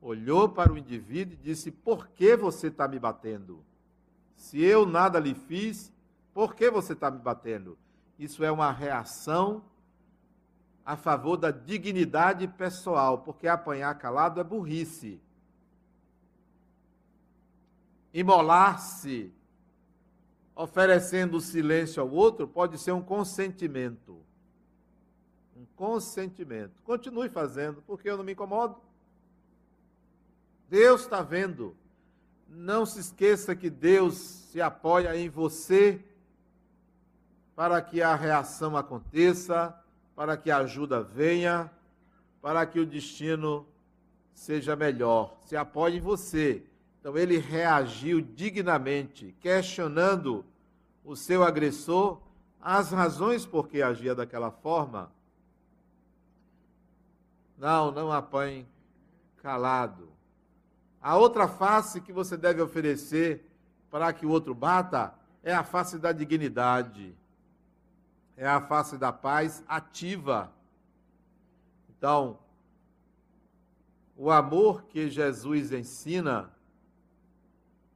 olhou 0.00 0.48
para 0.48 0.72
o 0.72 0.78
indivíduo 0.78 1.34
e 1.34 1.42
disse: 1.42 1.70
Por 1.70 2.08
que 2.08 2.36
você 2.36 2.68
está 2.68 2.86
me 2.86 2.98
batendo? 2.98 3.64
Se 4.36 4.62
eu 4.62 4.86
nada 4.86 5.18
lhe 5.18 5.34
fiz, 5.34 5.92
por 6.32 6.54
que 6.54 6.70
você 6.70 6.92
está 6.92 7.10
me 7.10 7.18
batendo? 7.18 7.76
Isso 8.18 8.44
é 8.44 8.50
uma 8.50 8.70
reação 8.70 9.64
a 10.84 10.96
favor 10.96 11.36
da 11.36 11.50
dignidade 11.50 12.46
pessoal, 12.46 13.18
porque 13.18 13.48
apanhar 13.48 13.98
calado 13.98 14.40
é 14.40 14.44
burrice. 14.44 15.20
Imolar-se 18.16 19.30
oferecendo 20.54 21.38
silêncio 21.38 22.00
ao 22.00 22.10
outro 22.10 22.48
pode 22.48 22.78
ser 22.78 22.92
um 22.92 23.02
consentimento. 23.02 24.18
Um 25.54 25.66
consentimento. 25.76 26.80
Continue 26.82 27.28
fazendo, 27.28 27.82
porque 27.86 28.08
eu 28.08 28.16
não 28.16 28.24
me 28.24 28.32
incomodo. 28.32 28.80
Deus 30.66 31.02
está 31.02 31.20
vendo. 31.20 31.76
Não 32.48 32.86
se 32.86 33.00
esqueça 33.00 33.54
que 33.54 33.68
Deus 33.68 34.14
se 34.14 34.62
apoia 34.62 35.14
em 35.14 35.28
você 35.28 36.02
para 37.54 37.82
que 37.82 38.00
a 38.00 38.14
reação 38.14 38.78
aconteça, 38.78 39.78
para 40.14 40.38
que 40.38 40.50
a 40.50 40.58
ajuda 40.60 41.02
venha, 41.02 41.70
para 42.40 42.64
que 42.64 42.80
o 42.80 42.86
destino 42.86 43.66
seja 44.32 44.74
melhor. 44.74 45.36
Se 45.44 45.54
apoia 45.54 45.96
em 45.96 46.00
você. 46.00 46.64
Então 47.06 47.16
ele 47.16 47.38
reagiu 47.38 48.20
dignamente, 48.20 49.32
questionando 49.38 50.44
o 51.04 51.14
seu 51.14 51.44
agressor 51.44 52.20
as 52.60 52.90
razões 52.90 53.46
por 53.46 53.68
que 53.68 53.80
agia 53.80 54.12
daquela 54.12 54.50
forma. 54.50 55.12
Não, 57.56 57.92
não 57.92 58.10
apanhe 58.10 58.66
calado. 59.36 60.08
A 61.00 61.16
outra 61.16 61.46
face 61.46 62.00
que 62.00 62.12
você 62.12 62.36
deve 62.36 62.60
oferecer 62.60 63.48
para 63.88 64.12
que 64.12 64.26
o 64.26 64.30
outro 64.30 64.52
bata 64.52 65.14
é 65.44 65.54
a 65.54 65.62
face 65.62 66.00
da 66.00 66.10
dignidade, 66.10 67.14
é 68.36 68.48
a 68.48 68.60
face 68.60 68.98
da 68.98 69.12
paz 69.12 69.62
ativa. 69.68 70.52
Então, 71.88 72.40
o 74.16 74.28
amor 74.28 74.82
que 74.86 75.08
Jesus 75.08 75.70
ensina 75.70 76.55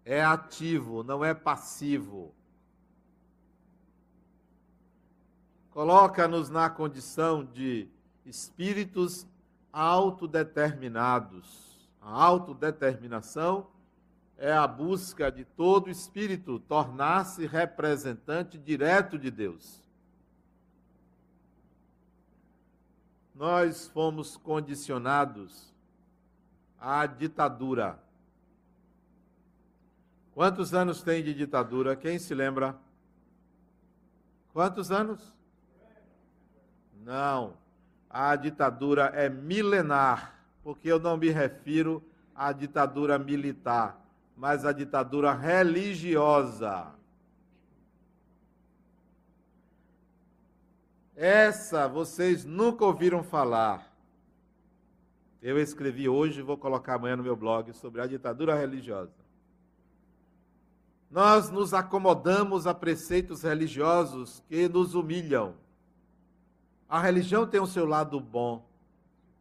é 0.04 0.22
ativo, 0.22 1.02
não 1.02 1.24
é 1.24 1.34
passivo. 1.34 2.34
Coloca-nos 5.70 6.50
na 6.50 6.68
condição 6.68 7.44
de 7.44 7.88
espíritos 8.26 9.26
autodeterminados. 9.72 11.88
A 12.00 12.22
autodeterminação 12.22 13.68
é 14.36 14.52
a 14.52 14.66
busca 14.66 15.30
de 15.30 15.44
todo 15.44 15.90
espírito 15.90 16.58
tornar-se 16.60 17.46
representante 17.46 18.58
direto 18.58 19.18
de 19.18 19.30
Deus. 19.30 19.80
Nós 23.34 23.86
fomos 23.88 24.36
condicionados 24.36 25.72
à 26.78 27.06
ditadura. 27.06 27.98
Quantos 30.35 30.73
anos 30.73 31.03
tem 31.03 31.23
de 31.23 31.35
ditadura? 31.35 31.97
Quem 31.97 32.19
se 32.19 32.35
lembra? 32.35 32.79
Quantos 34.53 34.90
anos? 34.90 35.35
Não. 37.03 37.55
A 38.09 38.35
ditadura 38.37 39.07
é 39.14 39.29
milenar, 39.29 40.35
porque 40.62 40.90
eu 40.90 40.99
não 40.99 41.16
me 41.16 41.31
refiro 41.31 42.03
à 42.35 42.53
ditadura 42.53 43.19
militar, 43.19 44.01
mas 44.37 44.64
à 44.64 44.73
ditadura 44.73 45.33
religiosa. 45.33 46.93
Essa 51.14 51.87
vocês 51.87 52.45
nunca 52.45 52.85
ouviram 52.85 53.23
falar. 53.23 53.95
Eu 55.43 55.59
escrevi 55.59 56.09
hoje 56.09 56.40
vou 56.43 56.57
colocar 56.57 56.95
amanhã 56.95 57.16
no 57.16 57.23
meu 57.23 57.37
blog 57.37 57.73
sobre 57.75 58.01
a 58.01 58.07
ditadura 58.07 58.55
religiosa. 58.55 59.19
Nós 61.11 61.51
nos 61.51 61.75
acomodamos 61.75 62.68
a 62.68 62.73
preceitos 62.73 63.42
religiosos 63.42 64.44
que 64.49 64.68
nos 64.68 64.94
humilham. 64.94 65.57
A 66.88 67.01
religião 67.01 67.46
tem 67.46 67.61
o 67.61 67.66
seu 67.66 67.85
lado 67.85 68.20
bom. 68.20 68.64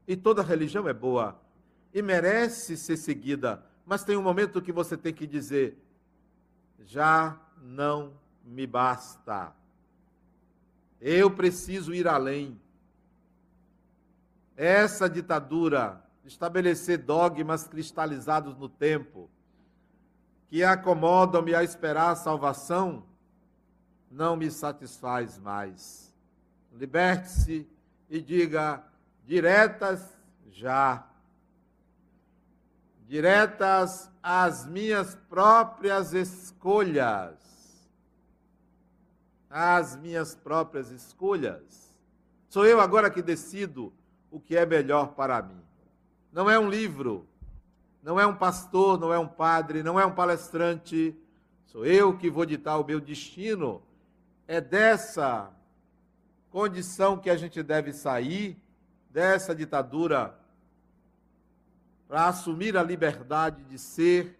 E 0.07 0.17
toda 0.17 0.41
religião 0.41 0.89
é 0.89 0.93
boa. 0.93 1.39
E 1.93 2.01
merece 2.01 2.75
ser 2.75 2.97
seguida. 2.97 3.63
Mas 3.85 4.03
tem 4.03 4.17
um 4.17 4.23
momento 4.23 4.61
que 4.61 4.71
você 4.71 4.97
tem 4.97 5.13
que 5.13 5.27
dizer: 5.27 5.77
já 6.79 7.39
não 7.61 8.13
me 8.43 8.65
basta. 8.65 9.53
Eu 10.99 11.29
preciso 11.29 11.93
ir 11.93 12.07
além. 12.07 12.59
Essa 14.57 15.07
ditadura, 15.07 16.03
estabelecer 16.25 16.97
dogmas 16.97 17.67
cristalizados 17.67 18.57
no 18.57 18.67
tempo, 18.67 19.29
que 20.49 20.63
acomodam-me 20.63 21.53
a 21.53 21.63
esperar 21.63 22.09
a 22.09 22.15
salvação, 22.15 23.03
não 24.09 24.35
me 24.35 24.49
satisfaz 24.49 25.37
mais. 25.37 26.11
Liberte-se 26.73 27.69
e 28.09 28.19
diga: 28.19 28.83
diretas 29.25 30.17
já. 30.49 31.05
Diretas 33.07 34.11
às 34.21 34.65
minhas 34.65 35.15
próprias 35.29 36.13
escolhas. 36.13 37.37
Às 39.49 39.95
minhas 39.95 40.35
próprias 40.35 40.91
escolhas. 40.91 41.95
Sou 42.49 42.65
eu 42.65 42.81
agora 42.81 43.09
que 43.09 43.21
decido 43.21 43.93
o 44.31 44.39
que 44.39 44.55
é 44.55 44.65
melhor 44.65 45.13
para 45.13 45.41
mim. 45.41 45.61
Não 46.31 46.49
é 46.49 46.57
um 46.59 46.69
livro, 46.69 47.27
não 48.01 48.19
é 48.19 48.25
um 48.25 48.35
pastor, 48.35 48.99
não 48.99 49.13
é 49.13 49.19
um 49.19 49.27
padre, 49.27 49.83
não 49.83 49.99
é 49.99 50.05
um 50.05 50.13
palestrante. 50.13 51.15
Sou 51.65 51.85
eu 51.85 52.17
que 52.17 52.29
vou 52.29 52.45
ditar 52.45 52.77
o 52.77 52.85
meu 52.85 52.99
destino. 52.99 53.81
É 54.47 54.61
dessa 54.61 55.51
condição 56.49 57.17
que 57.17 57.29
a 57.29 57.37
gente 57.37 57.61
deve 57.61 57.93
sair, 57.93 58.57
dessa 59.09 59.53
ditadura, 59.53 60.37
para 62.07 62.27
assumir 62.27 62.75
a 62.77 62.83
liberdade 62.83 63.63
de 63.65 63.77
ser. 63.77 64.39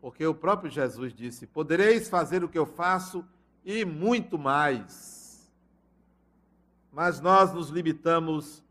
Porque 0.00 0.24
o 0.24 0.34
próprio 0.34 0.70
Jesus 0.70 1.12
disse: 1.12 1.46
Podereis 1.46 2.08
fazer 2.08 2.44
o 2.44 2.48
que 2.48 2.58
eu 2.58 2.64
faço 2.64 3.24
e 3.64 3.84
muito 3.84 4.38
mais. 4.38 5.50
Mas 6.92 7.20
nós 7.20 7.52
nos 7.52 7.68
limitamos 7.68 8.62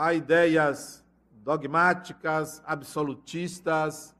a 0.00 0.14
ideias 0.14 1.04
dogmáticas, 1.44 2.62
absolutistas, 2.64 4.16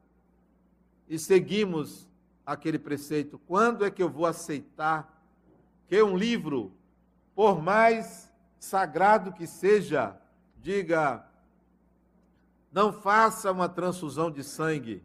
e 1.09 1.19
seguimos 1.19 2.07
aquele 2.45 2.79
preceito: 2.79 3.39
quando 3.39 3.87
é 3.87 3.91
que 3.91 4.03
eu 4.03 4.11
vou 4.11 4.27
aceitar 4.27 5.25
que 5.89 6.03
um 6.03 6.19
livro, 6.19 6.71
por 7.35 7.63
mais 7.63 8.31
sagrado 8.59 9.33
que 9.33 9.47
seja, 9.47 10.21
diga, 10.59 11.27
não 12.71 12.93
faça 12.93 13.51
uma 13.51 13.67
transfusão 13.67 14.31
de 14.31 14.45
sangue? 14.45 15.03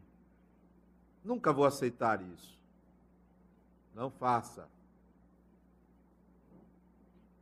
Nunca 1.24 1.54
vou 1.54 1.64
aceitar 1.64 2.20
isso. 2.20 2.54
Não 3.94 4.10
faça. 4.10 4.68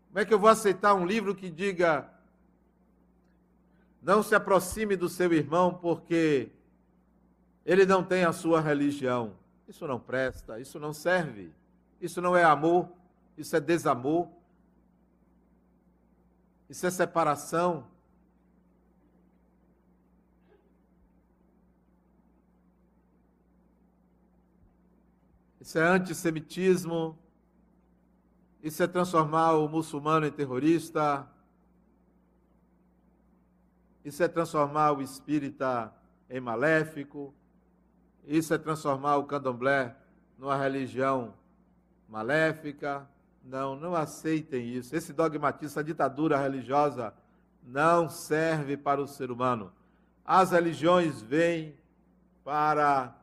Como 0.06 0.20
é 0.20 0.24
que 0.24 0.32
eu 0.32 0.38
vou 0.38 0.48
aceitar 0.48 0.94
um 0.94 1.04
livro 1.04 1.34
que 1.34 1.50
diga 1.50 2.13
não 4.04 4.22
se 4.22 4.34
aproxime 4.34 4.96
do 4.96 5.08
seu 5.08 5.32
irmão 5.32 5.72
porque 5.72 6.50
ele 7.64 7.86
não 7.86 8.04
tem 8.04 8.22
a 8.24 8.32
sua 8.32 8.60
religião. 8.60 9.34
Isso 9.66 9.86
não 9.86 9.98
presta, 9.98 10.60
isso 10.60 10.78
não 10.78 10.92
serve. 10.92 11.50
Isso 11.98 12.20
não 12.20 12.36
é 12.36 12.44
amor, 12.44 12.90
isso 13.38 13.56
é 13.56 13.60
desamor. 13.60 14.28
Isso 16.68 16.86
é 16.86 16.90
separação. 16.90 17.86
Isso 25.58 25.78
é 25.78 25.82
antissemitismo. 25.82 27.18
Isso 28.62 28.82
é 28.82 28.86
transformar 28.86 29.52
o 29.54 29.66
muçulmano 29.66 30.26
em 30.26 30.30
terrorista. 30.30 31.26
Isso 34.04 34.22
é 34.22 34.28
transformar 34.28 34.92
o 34.92 35.00
espírita 35.00 35.92
em 36.28 36.40
maléfico. 36.40 37.34
Isso 38.26 38.52
é 38.52 38.58
transformar 38.58 39.16
o 39.16 39.24
candomblé 39.24 39.96
numa 40.38 40.56
religião 40.56 41.34
maléfica. 42.08 43.08
Não, 43.42 43.74
não 43.76 43.94
aceitem 43.94 44.68
isso. 44.68 44.94
Esse 44.94 45.12
dogmatismo, 45.12 45.66
essa 45.66 45.84
ditadura 45.84 46.38
religiosa 46.38 47.14
não 47.62 48.08
serve 48.08 48.76
para 48.76 49.00
o 49.00 49.08
ser 49.08 49.30
humano. 49.30 49.72
As 50.24 50.50
religiões 50.50 51.22
vêm 51.22 51.74
para 52.44 53.14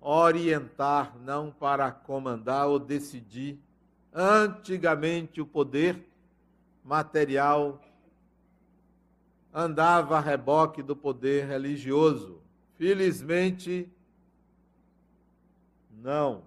orientar, 0.00 1.16
não 1.20 1.50
para 1.50 1.90
comandar 1.90 2.68
ou 2.68 2.78
decidir. 2.78 3.58
Antigamente, 4.12 5.40
o 5.40 5.46
poder 5.46 6.08
material 6.84 7.80
andava 9.54 10.16
a 10.16 10.20
reboque 10.20 10.82
do 10.82 10.96
poder 10.96 11.46
religioso. 11.46 12.42
Felizmente, 12.76 13.88
não. 15.92 16.42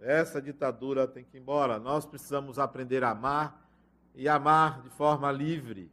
Essa 0.00 0.40
ditadura 0.40 1.06
tem 1.06 1.22
que 1.22 1.36
ir 1.36 1.40
embora. 1.40 1.78
Nós 1.78 2.06
precisamos 2.06 2.58
aprender 2.58 3.04
a 3.04 3.10
amar 3.10 3.70
e 4.14 4.26
amar 4.26 4.80
de 4.80 4.88
forma 4.88 5.30
livre. 5.30 5.92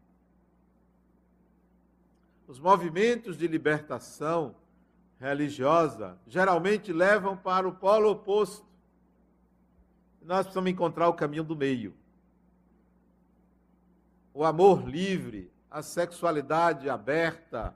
Os 2.47 2.59
movimentos 2.61 3.37
de 3.37 3.45
libertação 3.45 4.55
religiosa 5.19 6.17
geralmente 6.25 6.93
levam 6.93 7.35
para 7.35 7.67
o 7.67 7.73
polo 7.73 8.09
oposto. 8.09 8.65
Nós 10.21 10.43
precisamos 10.43 10.71
encontrar 10.71 11.09
o 11.09 11.13
caminho 11.13 11.43
do 11.43 11.57
meio. 11.57 11.93
O 14.33 14.45
amor 14.45 14.87
livre, 14.87 15.51
a 15.77 15.83
sexualidade 15.83 16.89
aberta 16.89 17.71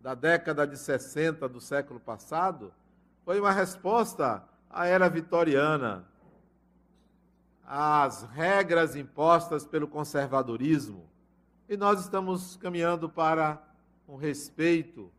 da 0.00 0.14
década 0.14 0.64
de 0.64 0.76
60 0.76 1.48
do 1.48 1.60
século 1.60 1.98
passado 1.98 2.72
foi 3.24 3.40
uma 3.40 3.50
resposta 3.50 4.44
à 4.70 4.86
era 4.86 5.08
vitoriana, 5.08 6.06
às 7.66 8.22
regras 8.22 8.94
impostas 8.94 9.66
pelo 9.66 9.88
conservadorismo. 9.88 11.10
E 11.68 11.76
nós 11.76 11.98
estamos 11.98 12.56
caminhando 12.56 13.08
para 13.08 13.60
um 14.06 14.14
respeito 14.14 15.10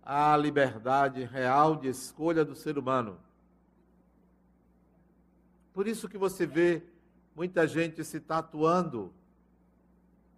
a 0.00 0.36
liberdade 0.36 1.24
real 1.24 1.74
de 1.74 1.88
escolha 1.88 2.44
do 2.44 2.54
ser 2.54 2.78
humano. 2.78 3.18
Por 5.72 5.88
isso 5.88 6.08
que 6.08 6.16
você 6.16 6.46
vê 6.46 6.84
muita 7.34 7.66
gente 7.66 8.04
se 8.04 8.20
tatuando, 8.20 9.12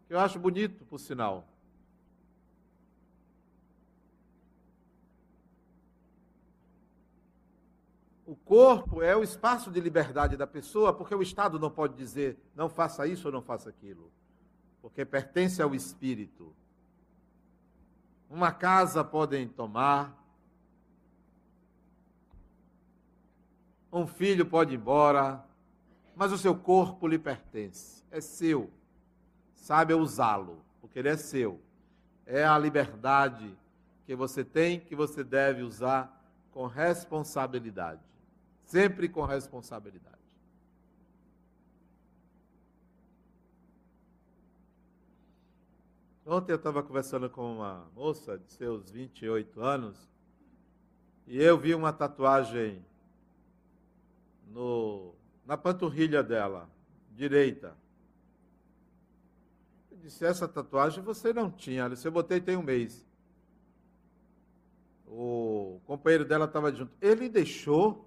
que 0.07 0.14
eu 0.14 0.20
acho 0.20 0.38
bonito, 0.38 0.84
por 0.84 0.98
sinal. 0.98 1.46
O 8.24 8.34
corpo 8.34 9.02
é 9.02 9.16
o 9.16 9.22
espaço 9.22 9.70
de 9.70 9.80
liberdade 9.80 10.36
da 10.36 10.46
pessoa, 10.46 10.92
porque 10.92 11.14
o 11.14 11.22
Estado 11.22 11.59
não 11.59 11.70
pode 11.70 11.94
dizer 11.94 12.36
não 12.57 12.68
faça 12.68 13.07
isso 13.07 13.28
ou 13.28 13.32
não 13.32 13.40
faça 13.40 13.70
aquilo, 13.70 14.11
porque 14.82 15.04
pertence 15.04 15.62
ao 15.62 15.74
espírito. 15.74 16.52
Uma 18.28 18.50
casa 18.50 19.04
podem 19.04 19.46
tomar, 19.46 20.20
um 23.92 24.09
filho 24.09 24.44
pode 24.44 24.74
ir 24.74 24.78
embora, 24.78 25.44
mas 26.16 26.32
o 26.32 26.38
seu 26.38 26.57
corpo 26.57 27.07
lhe 27.07 27.18
pertence, 27.20 28.02
é 28.11 28.20
seu. 28.20 28.72
Sabe 29.66 29.92
usá-lo, 29.94 30.64
porque 30.80 30.96
ele 31.00 31.08
é 31.08 31.16
seu. 31.16 31.60
É 32.24 32.44
a 32.44 32.56
liberdade 32.56 33.52
que 34.04 34.14
você 34.14 34.44
tem, 34.44 34.78
que 34.78 34.94
você 34.94 35.24
deve 35.24 35.64
usar 35.64 36.24
com 36.52 36.68
responsabilidade. 36.68 38.00
Sempre 38.62 39.08
com 39.08 39.24
responsabilidade. 39.24 40.14
Ontem 46.24 46.52
eu 46.52 46.56
estava 46.58 46.80
conversando 46.80 47.28
com 47.28 47.56
uma 47.56 47.88
moça 47.92 48.38
de 48.38 48.48
seus 48.52 48.92
28 48.92 49.60
anos 49.60 50.08
e 51.26 51.42
eu 51.42 51.58
vi 51.58 51.74
uma 51.74 51.92
tatuagem 51.92 52.86
no, 54.46 55.12
na 55.44 55.56
panturrilha 55.56 56.22
dela, 56.22 56.70
direita. 57.10 57.76
Disse: 60.07 60.24
Essa 60.24 60.46
tatuagem 60.46 61.02
você 61.02 61.32
não 61.32 61.50
tinha, 61.50 61.84
Alice. 61.84 62.07
Eu 62.07 62.12
botei 62.12 62.40
tem 62.40 62.57
um 62.57 62.62
mês. 62.62 63.04
O 65.09 65.80
companheiro 65.84 66.24
dela 66.24 66.44
estava 66.44 66.72
junto. 66.72 66.92
Ele 67.00 67.28
deixou. 67.28 68.07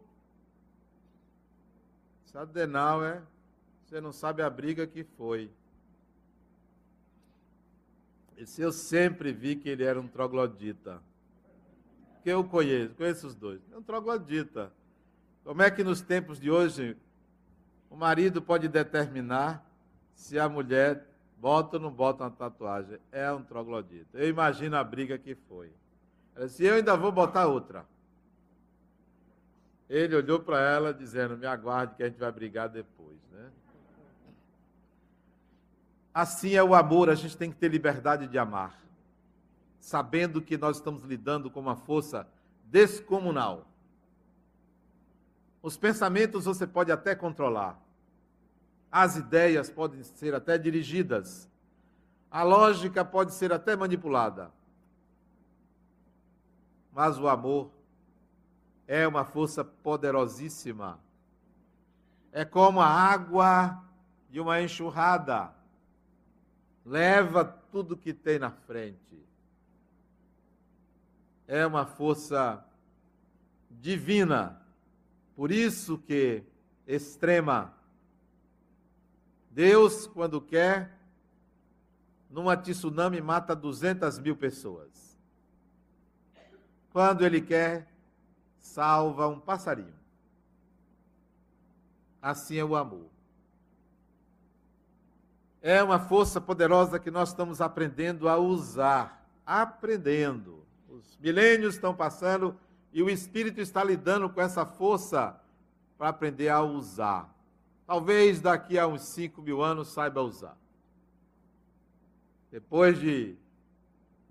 Sadenauer, 2.24 3.22
você 3.84 4.00
não 4.00 4.14
sabe 4.14 4.42
a 4.42 4.50
briga 4.50 4.88
que 4.88 5.04
foi. 5.04 5.52
Esse 8.38 8.62
eu 8.62 8.72
sempre 8.72 9.34
vi 9.34 9.58
que 9.58 9.68
ele 9.68 9.84
era 9.84 10.00
um 10.00 10.08
troglodita. 10.08 11.02
Que 12.24 12.30
eu 12.30 12.46
conheço, 12.46 12.96
conheço 12.96 13.28
os 13.28 13.36
dois. 13.36 13.60
É 13.74 13.78
um 13.78 13.84
troglodita. 13.84 14.72
Como 15.44 15.62
é 15.62 15.70
que 15.70 15.84
nos 15.84 16.00
tempos 16.00 16.40
de 16.40 16.50
hoje 16.50 16.96
o 17.90 17.98
marido 17.98 18.42
pode 18.42 18.70
determinar 18.70 19.66
se 20.16 20.40
a 20.40 20.48
mulher 20.48 21.09
bota 21.40 21.78
ou 21.78 21.84
não 21.84 21.92
bota 21.92 22.24
uma 22.24 22.32
tatuagem? 22.32 23.00
É 23.12 23.32
um 23.32 23.42
troglodita. 23.42 24.18
Eu 24.18 24.30
imagino 24.30 24.76
a 24.76 24.84
briga 24.84 25.18
que 25.18 25.36
foi. 25.36 25.72
Ela 26.36 26.48
disse, 26.48 26.64
eu 26.64 26.76
ainda 26.76 26.96
vou 26.96 27.12
botar 27.12 27.48
outra. 27.48 27.86
Ele 29.90 30.16
olhou 30.16 30.40
para 30.40 30.60
ela 30.60 30.94
dizendo, 30.94 31.38
me 31.38 31.48
aguarde 31.48 31.96
que 31.96 32.04
a 32.04 32.08
gente 32.08 32.20
vai 32.20 32.32
brigar 32.32 32.70
depois. 32.70 33.18
Né? 33.32 33.50
Assim 36.14 36.54
é 36.54 36.64
o 36.64 36.76
amor, 36.76 37.10
a 37.10 37.16
gente 37.16 37.36
tem 37.36 37.50
que 37.50 37.58
ter 37.58 37.70
liberdade 37.70 38.28
de 38.28 38.38
amar. 38.38 38.78
Sabendo 39.80 40.42
que 40.42 40.58
nós 40.58 40.78
estamos 40.78 41.04
lidando 41.04 41.50
com 41.50 41.60
uma 41.60 41.76
força 41.76 42.28
descomunal. 42.66 43.66
Os 45.62 45.78
pensamentos 45.78 46.46
você 46.46 46.68
pode 46.68 46.92
até 46.92 47.16
controlar. 47.16 47.80
As 48.92 49.16
ideias 49.16 49.70
podem 49.70 50.04
ser 50.04 50.34
até 50.34 50.58
dirigidas. 50.58 51.50
A 52.32 52.44
lógica 52.44 53.04
pode 53.04 53.34
ser 53.34 53.52
até 53.52 53.76
manipulada. 53.76 54.52
Mas 56.92 57.20
o 57.20 57.28
amor 57.28 57.72
é 58.88 59.08
uma 59.08 59.24
força 59.24 59.64
poderosíssima. 59.64 61.00
É 62.32 62.44
como 62.44 62.82
a 62.82 62.88
água 62.88 63.84
de 64.30 64.40
uma 64.40 64.62
enxurrada. 64.62 65.54
Leva 66.86 67.46
tudo 67.46 67.98
que 67.98 68.14
tem 68.14 68.40
na 68.40 68.52
frente. 68.52 69.18
É 71.48 71.66
uma 71.66 71.86
força 71.86 72.64
divina 73.70 74.60
por 75.40 75.54
isso 75.54 75.98
que 75.98 76.44
extrema. 76.86 77.74
Deus, 79.50 80.08
quando 80.08 80.40
quer, 80.40 80.98
numa 82.30 82.56
tsunami 82.56 83.20
mata 83.22 83.56
200 83.56 84.20
mil 84.20 84.36
pessoas. 84.36 85.18
Quando 86.92 87.26
Ele 87.26 87.42
quer, 87.42 87.88
salva 88.60 89.28
um 89.28 89.40
passarinho. 89.40 89.94
Assim 92.22 92.58
é 92.58 92.64
o 92.64 92.76
amor. 92.76 93.08
É 95.62 95.82
uma 95.84 96.00
força 96.00 96.40
poderosa 96.40 97.00
que 97.00 97.12
nós 97.12 97.30
estamos 97.30 97.62
aprendendo 97.62 98.30
a 98.30 98.38
usar. 98.38 99.28
Aprendendo. 99.46 100.64
Os 100.88 101.18
milênios 101.18 101.76
estão 101.76 101.94
passando 101.94 102.58
e 102.92 103.04
o 103.04 103.10
Espírito 103.10 103.60
está 103.60 103.84
lidando 103.84 104.30
com 104.30 104.42
essa 104.42 104.66
força 104.66 105.40
para 105.98 106.10
aprender 106.10 106.50
a 106.50 106.62
usar. 106.62 107.34
Talvez 107.90 108.40
daqui 108.40 108.78
a 108.78 108.86
uns 108.86 109.02
5 109.02 109.42
mil 109.42 109.64
anos 109.64 109.88
saiba 109.88 110.22
usar. 110.22 110.56
Depois 112.52 113.00
de 113.00 113.36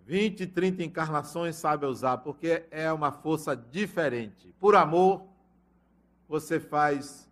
20, 0.07 0.47
30 0.47 0.85
encarnações, 0.85 1.57
saiba 1.57 1.89
usar, 1.89 2.19
porque 2.19 2.65
é 2.71 2.93
uma 2.93 3.11
força 3.11 3.57
diferente. 3.57 4.55
Por 4.61 4.77
amor, 4.77 5.25
você 6.29 6.61
faz 6.61 7.29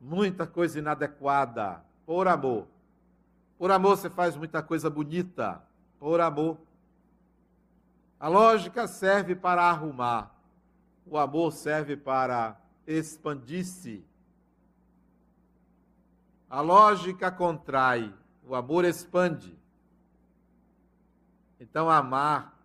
muita 0.00 0.44
coisa 0.44 0.80
inadequada. 0.80 1.84
Por 2.04 2.26
amor. 2.26 2.66
Por 3.56 3.70
amor, 3.70 3.96
você 3.96 4.10
faz 4.10 4.34
muita 4.34 4.64
coisa 4.64 4.90
bonita. 4.90 5.62
Por 6.00 6.20
amor. 6.20 6.58
A 8.18 8.26
lógica 8.26 8.88
serve 8.88 9.36
para 9.36 9.62
arrumar 9.62 10.34
o 11.06 11.18
amor 11.18 11.52
serve 11.52 11.96
para 11.96 12.56
expandir-se. 12.86 14.04
A 16.50 16.60
lógica 16.60 17.30
contrai, 17.30 18.12
o 18.44 18.56
amor 18.56 18.84
expande. 18.84 19.56
Então, 21.60 21.88
amar 21.88 22.58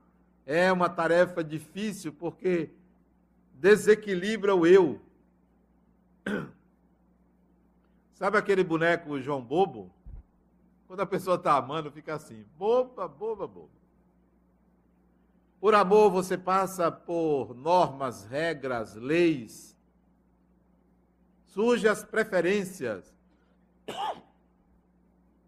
é 0.44 0.72
uma 0.72 0.90
tarefa 0.90 1.44
difícil 1.44 2.12
porque 2.12 2.72
desequilibra 3.54 4.56
o 4.56 4.66
eu. 4.66 5.00
Sabe 8.16 8.40
aquele 8.40 8.64
boneco 8.64 9.22
João 9.22 9.44
Bobo? 9.44 9.92
Quando 10.88 11.02
a 11.02 11.06
pessoa 11.06 11.36
está 11.36 11.56
amando, 11.56 11.92
fica 11.92 12.16
assim: 12.16 12.44
boba, 12.58 13.08
boba, 13.08 13.46
boba. 13.46 13.70
Por 15.60 15.76
amor, 15.76 16.10
você 16.10 16.38
passa 16.38 16.92
por 16.92 17.56
normas, 17.56 18.26
regras, 18.26 18.96
leis. 18.96 19.78
Surge 21.46 21.88
as 21.88 22.04
preferências. 22.04 23.15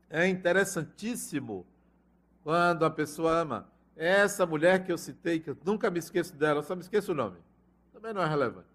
É 0.09 0.27
interessantíssimo 0.27 1.65
quando 2.43 2.85
a 2.85 2.89
pessoa 2.89 3.31
ama. 3.41 3.71
Essa 3.95 4.45
mulher 4.45 4.85
que 4.85 4.91
eu 4.91 4.97
citei, 4.97 5.39
que 5.39 5.49
eu 5.49 5.57
nunca 5.65 5.89
me 5.89 5.99
esqueço 5.99 6.35
dela, 6.35 6.61
só 6.61 6.75
me 6.75 6.81
esqueço 6.81 7.11
o 7.11 7.15
nome. 7.15 7.38
Também 7.91 8.13
não 8.13 8.21
é 8.21 8.27
relevante. 8.27 8.69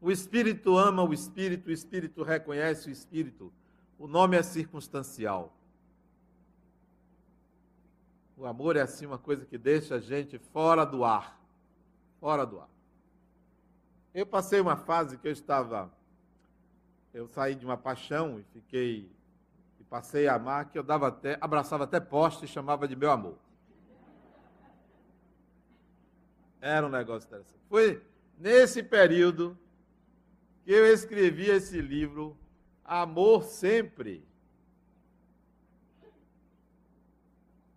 O 0.00 0.10
espírito 0.10 0.76
ama 0.76 1.02
o 1.02 1.12
espírito, 1.12 1.68
o 1.68 1.72
espírito 1.72 2.22
reconhece 2.22 2.88
o 2.88 2.92
espírito. 2.92 3.52
O 3.98 4.06
nome 4.06 4.36
é 4.36 4.42
circunstancial. 4.42 5.56
O 8.36 8.44
amor 8.44 8.76
é 8.76 8.82
assim 8.82 9.06
uma 9.06 9.18
coisa 9.18 9.46
que 9.46 9.56
deixa 9.56 9.94
a 9.94 9.98
gente 9.98 10.38
fora 10.38 10.84
do 10.84 11.02
ar. 11.02 11.40
Fora 12.20 12.44
do 12.44 12.60
ar. 12.60 12.68
Eu 14.12 14.26
passei 14.26 14.60
uma 14.60 14.76
fase 14.76 15.16
que 15.16 15.26
eu 15.26 15.32
estava. 15.32 15.90
Eu 17.16 17.26
saí 17.26 17.54
de 17.54 17.64
uma 17.64 17.78
paixão 17.78 18.38
e 18.38 18.42
fiquei. 18.42 19.10
E 19.80 19.84
passei 19.84 20.28
a 20.28 20.34
amar, 20.34 20.68
que 20.68 20.78
eu 20.78 20.82
dava 20.82 21.08
até, 21.08 21.38
abraçava 21.40 21.84
até 21.84 21.98
poste 21.98 22.44
e 22.44 22.48
chamava 22.48 22.86
de 22.86 22.94
meu 22.94 23.10
amor. 23.10 23.38
Era 26.60 26.86
um 26.86 26.90
negócio 26.90 27.26
interessante. 27.26 27.58
Foi 27.70 28.04
nesse 28.36 28.82
período 28.82 29.56
que 30.62 30.70
eu 30.70 30.84
escrevi 30.92 31.48
esse 31.48 31.80
livro, 31.80 32.36
Amor 32.84 33.44
Sempre. 33.44 34.22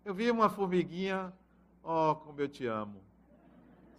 Eu 0.04 0.14
vi 0.14 0.30
uma 0.30 0.50
formiguinha 0.50 1.32
Oh, 1.82 2.14
como 2.14 2.42
eu 2.42 2.50
te 2.50 2.66
amo. 2.66 3.02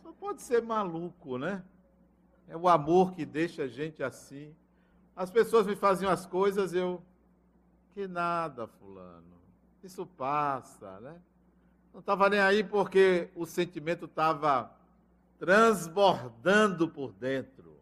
Só 0.03 0.13
pode 0.13 0.43
ser 0.43 0.61
maluco, 0.61 1.39
né? 1.39 1.65
É 2.47 2.55
o 2.55 2.69
amor 2.69 3.15
que 3.15 3.25
deixa 3.25 3.63
a 3.63 3.67
gente 3.67 4.03
assim. 4.03 4.55
As 5.21 5.31
pessoas 5.31 5.67
me 5.67 5.77
faziam 5.77 6.11
as 6.11 6.25
coisas, 6.25 6.73
eu. 6.73 7.03
Que 7.93 8.09
nada, 8.09 8.67
Fulano. 8.67 9.37
Isso 9.85 10.07
passa, 10.07 10.99
né? 11.01 11.21
Não 11.93 12.01
estava 12.01 12.31
nem 12.31 12.41
aí 12.41 12.65
porque 12.65 13.29
o 13.35 13.45
sentimento 13.45 14.07
estava 14.07 14.75
transbordando 15.39 16.89
por 16.89 17.13
dentro. 17.13 17.77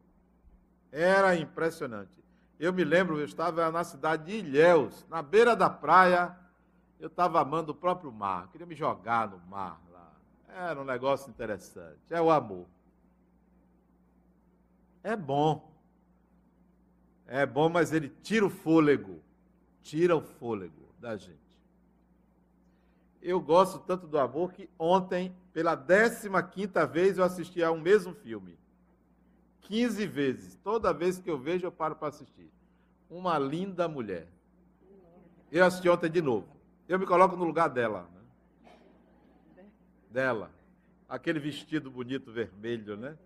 Era 0.90 1.36
impressionante. 1.36 2.10
Eu 2.58 2.72
me 2.72 2.82
lembro, 2.82 3.20
eu 3.20 3.24
estava 3.24 3.70
na 3.70 3.84
cidade 3.84 4.24
de 4.24 4.38
Ilhéus, 4.38 5.06
na 5.08 5.22
beira 5.22 5.54
da 5.54 5.70
praia, 5.70 6.36
eu 6.98 7.06
estava 7.06 7.40
amando 7.40 7.70
o 7.70 7.76
próprio 7.76 8.10
mar, 8.10 8.48
queria 8.48 8.66
me 8.66 8.74
jogar 8.74 9.28
no 9.28 9.38
mar 9.46 9.80
lá. 9.92 10.10
Era 10.48 10.80
um 10.80 10.84
negócio 10.84 11.30
interessante. 11.30 12.00
É 12.10 12.20
o 12.20 12.32
amor. 12.32 12.66
É 15.04 15.14
bom. 15.14 15.77
É 17.28 17.44
bom, 17.44 17.68
mas 17.68 17.92
ele 17.92 18.08
tira 18.22 18.46
o 18.46 18.50
fôlego. 18.50 19.20
Tira 19.82 20.16
o 20.16 20.22
fôlego 20.22 20.88
da 20.98 21.16
gente. 21.16 21.36
Eu 23.20 23.38
gosto 23.38 23.78
tanto 23.80 24.06
do 24.06 24.18
amor 24.18 24.52
que 24.52 24.68
ontem, 24.78 25.34
pela 25.52 25.76
15 25.76 26.30
quinta 26.50 26.86
vez, 26.86 27.18
eu 27.18 27.24
assisti 27.24 27.62
a 27.62 27.70
um 27.70 27.78
mesmo 27.78 28.14
filme. 28.14 28.58
15 29.62 30.06
vezes. 30.06 30.54
Toda 30.64 30.94
vez 30.94 31.18
que 31.18 31.30
eu 31.30 31.38
vejo, 31.38 31.66
eu 31.66 31.72
paro 31.72 31.94
para 31.94 32.08
assistir. 32.08 32.50
Uma 33.10 33.38
linda 33.38 33.86
mulher. 33.86 34.26
Eu 35.52 35.64
assisti 35.66 35.88
ontem 35.88 36.10
de 36.10 36.22
novo. 36.22 36.48
Eu 36.88 36.98
me 36.98 37.04
coloco 37.04 37.36
no 37.36 37.44
lugar 37.44 37.68
dela. 37.68 38.08
Né? 39.54 39.64
Dela. 40.10 40.50
Aquele 41.06 41.38
vestido 41.38 41.90
bonito 41.90 42.32
vermelho, 42.32 42.96
né? 42.96 43.18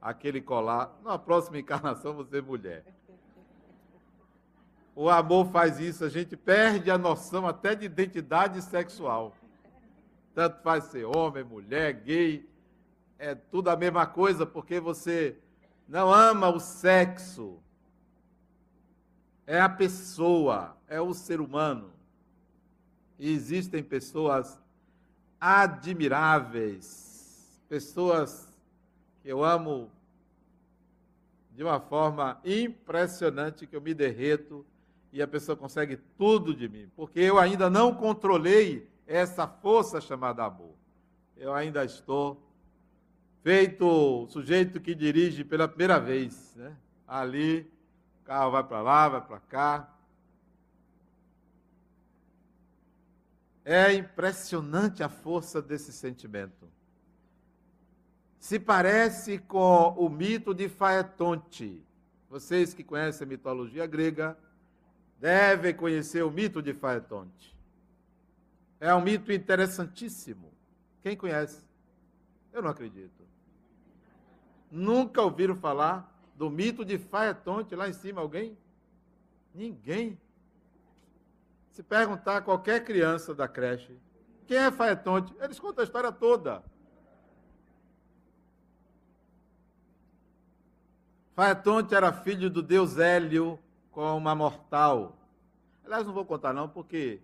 Aquele 0.00 0.40
colar. 0.40 0.96
Na 1.02 1.18
próxima 1.18 1.58
encarnação, 1.58 2.14
você 2.14 2.38
é 2.38 2.42
mulher. 2.42 2.97
O 5.00 5.08
amor 5.08 5.46
faz 5.52 5.78
isso, 5.78 6.04
a 6.04 6.08
gente 6.08 6.36
perde 6.36 6.90
a 6.90 6.98
noção 6.98 7.46
até 7.46 7.72
de 7.72 7.86
identidade 7.86 8.60
sexual. 8.60 9.32
Tanto 10.34 10.60
faz 10.60 10.86
ser 10.86 11.04
homem, 11.04 11.44
mulher, 11.44 11.92
gay, 11.92 12.44
é 13.16 13.32
tudo 13.32 13.70
a 13.70 13.76
mesma 13.76 14.08
coisa, 14.08 14.44
porque 14.44 14.80
você 14.80 15.38
não 15.86 16.12
ama 16.12 16.48
o 16.48 16.58
sexo, 16.58 17.60
é 19.46 19.60
a 19.60 19.68
pessoa, 19.68 20.76
é 20.88 21.00
o 21.00 21.14
ser 21.14 21.40
humano. 21.40 21.92
E 23.20 23.30
existem 23.30 23.84
pessoas 23.84 24.58
admiráveis, 25.40 27.62
pessoas 27.68 28.48
que 29.22 29.28
eu 29.28 29.44
amo 29.44 29.92
de 31.54 31.62
uma 31.62 31.78
forma 31.78 32.40
impressionante, 32.44 33.64
que 33.64 33.76
eu 33.76 33.80
me 33.80 33.94
derreto 33.94 34.66
e 35.12 35.22
a 35.22 35.26
pessoa 35.26 35.56
consegue 35.56 35.96
tudo 36.16 36.54
de 36.54 36.68
mim, 36.68 36.90
porque 36.94 37.20
eu 37.20 37.38
ainda 37.38 37.70
não 37.70 37.94
controlei 37.94 38.88
essa 39.06 39.46
força 39.46 40.00
chamada 40.00 40.44
amor. 40.44 40.74
Eu 41.36 41.54
ainda 41.54 41.84
estou 41.84 42.42
feito 43.42 44.26
sujeito 44.28 44.80
que 44.80 44.94
dirige 44.94 45.44
pela 45.44 45.66
primeira 45.66 45.98
vez, 45.98 46.54
né? 46.56 46.76
Ali, 47.06 47.70
o 48.20 48.24
carro 48.24 48.50
vai 48.50 48.64
para 48.64 48.82
lá, 48.82 49.08
vai 49.08 49.20
para 49.22 49.40
cá. 49.40 49.94
É 53.64 53.92
impressionante 53.94 55.02
a 55.02 55.08
força 55.08 55.62
desse 55.62 55.92
sentimento. 55.92 56.68
Se 58.38 58.58
parece 58.58 59.38
com 59.38 59.94
o 59.96 60.08
mito 60.08 60.54
de 60.54 60.68
Faetonte. 60.68 61.82
Vocês 62.28 62.74
que 62.74 62.84
conhecem 62.84 63.26
a 63.26 63.28
mitologia 63.28 63.86
grega 63.86 64.36
devem 65.18 65.74
conhecer 65.74 66.22
o 66.22 66.30
mito 66.30 66.62
de 66.62 66.72
Faetonte. 66.72 67.56
É 68.80 68.94
um 68.94 69.00
mito 69.00 69.32
interessantíssimo. 69.32 70.52
Quem 71.02 71.16
conhece? 71.16 71.66
Eu 72.52 72.62
não 72.62 72.70
acredito. 72.70 73.26
Nunca 74.70 75.22
ouviram 75.22 75.56
falar 75.56 76.14
do 76.36 76.48
mito 76.48 76.84
de 76.84 76.98
Faetonte 76.98 77.74
lá 77.74 77.88
em 77.88 77.92
cima 77.92 78.20
alguém? 78.20 78.56
Ninguém. 79.52 80.18
Se 81.72 81.82
perguntar 81.82 82.36
a 82.36 82.42
qualquer 82.42 82.84
criança 82.84 83.34
da 83.34 83.48
creche, 83.48 83.98
quem 84.46 84.56
é 84.56 84.70
Faetonte? 84.70 85.34
Eles 85.40 85.58
contam 85.58 85.82
a 85.82 85.84
história 85.84 86.12
toda. 86.12 86.62
Faetonte 91.34 91.94
era 91.94 92.12
filho 92.12 92.50
do 92.50 92.62
deus 92.62 92.98
Hélio 92.98 93.58
com 93.98 94.16
uma 94.16 94.32
mortal. 94.32 95.18
Aliás, 95.84 96.06
não 96.06 96.14
vou 96.14 96.24
contar 96.24 96.52
não, 96.52 96.68
porque 96.68 97.20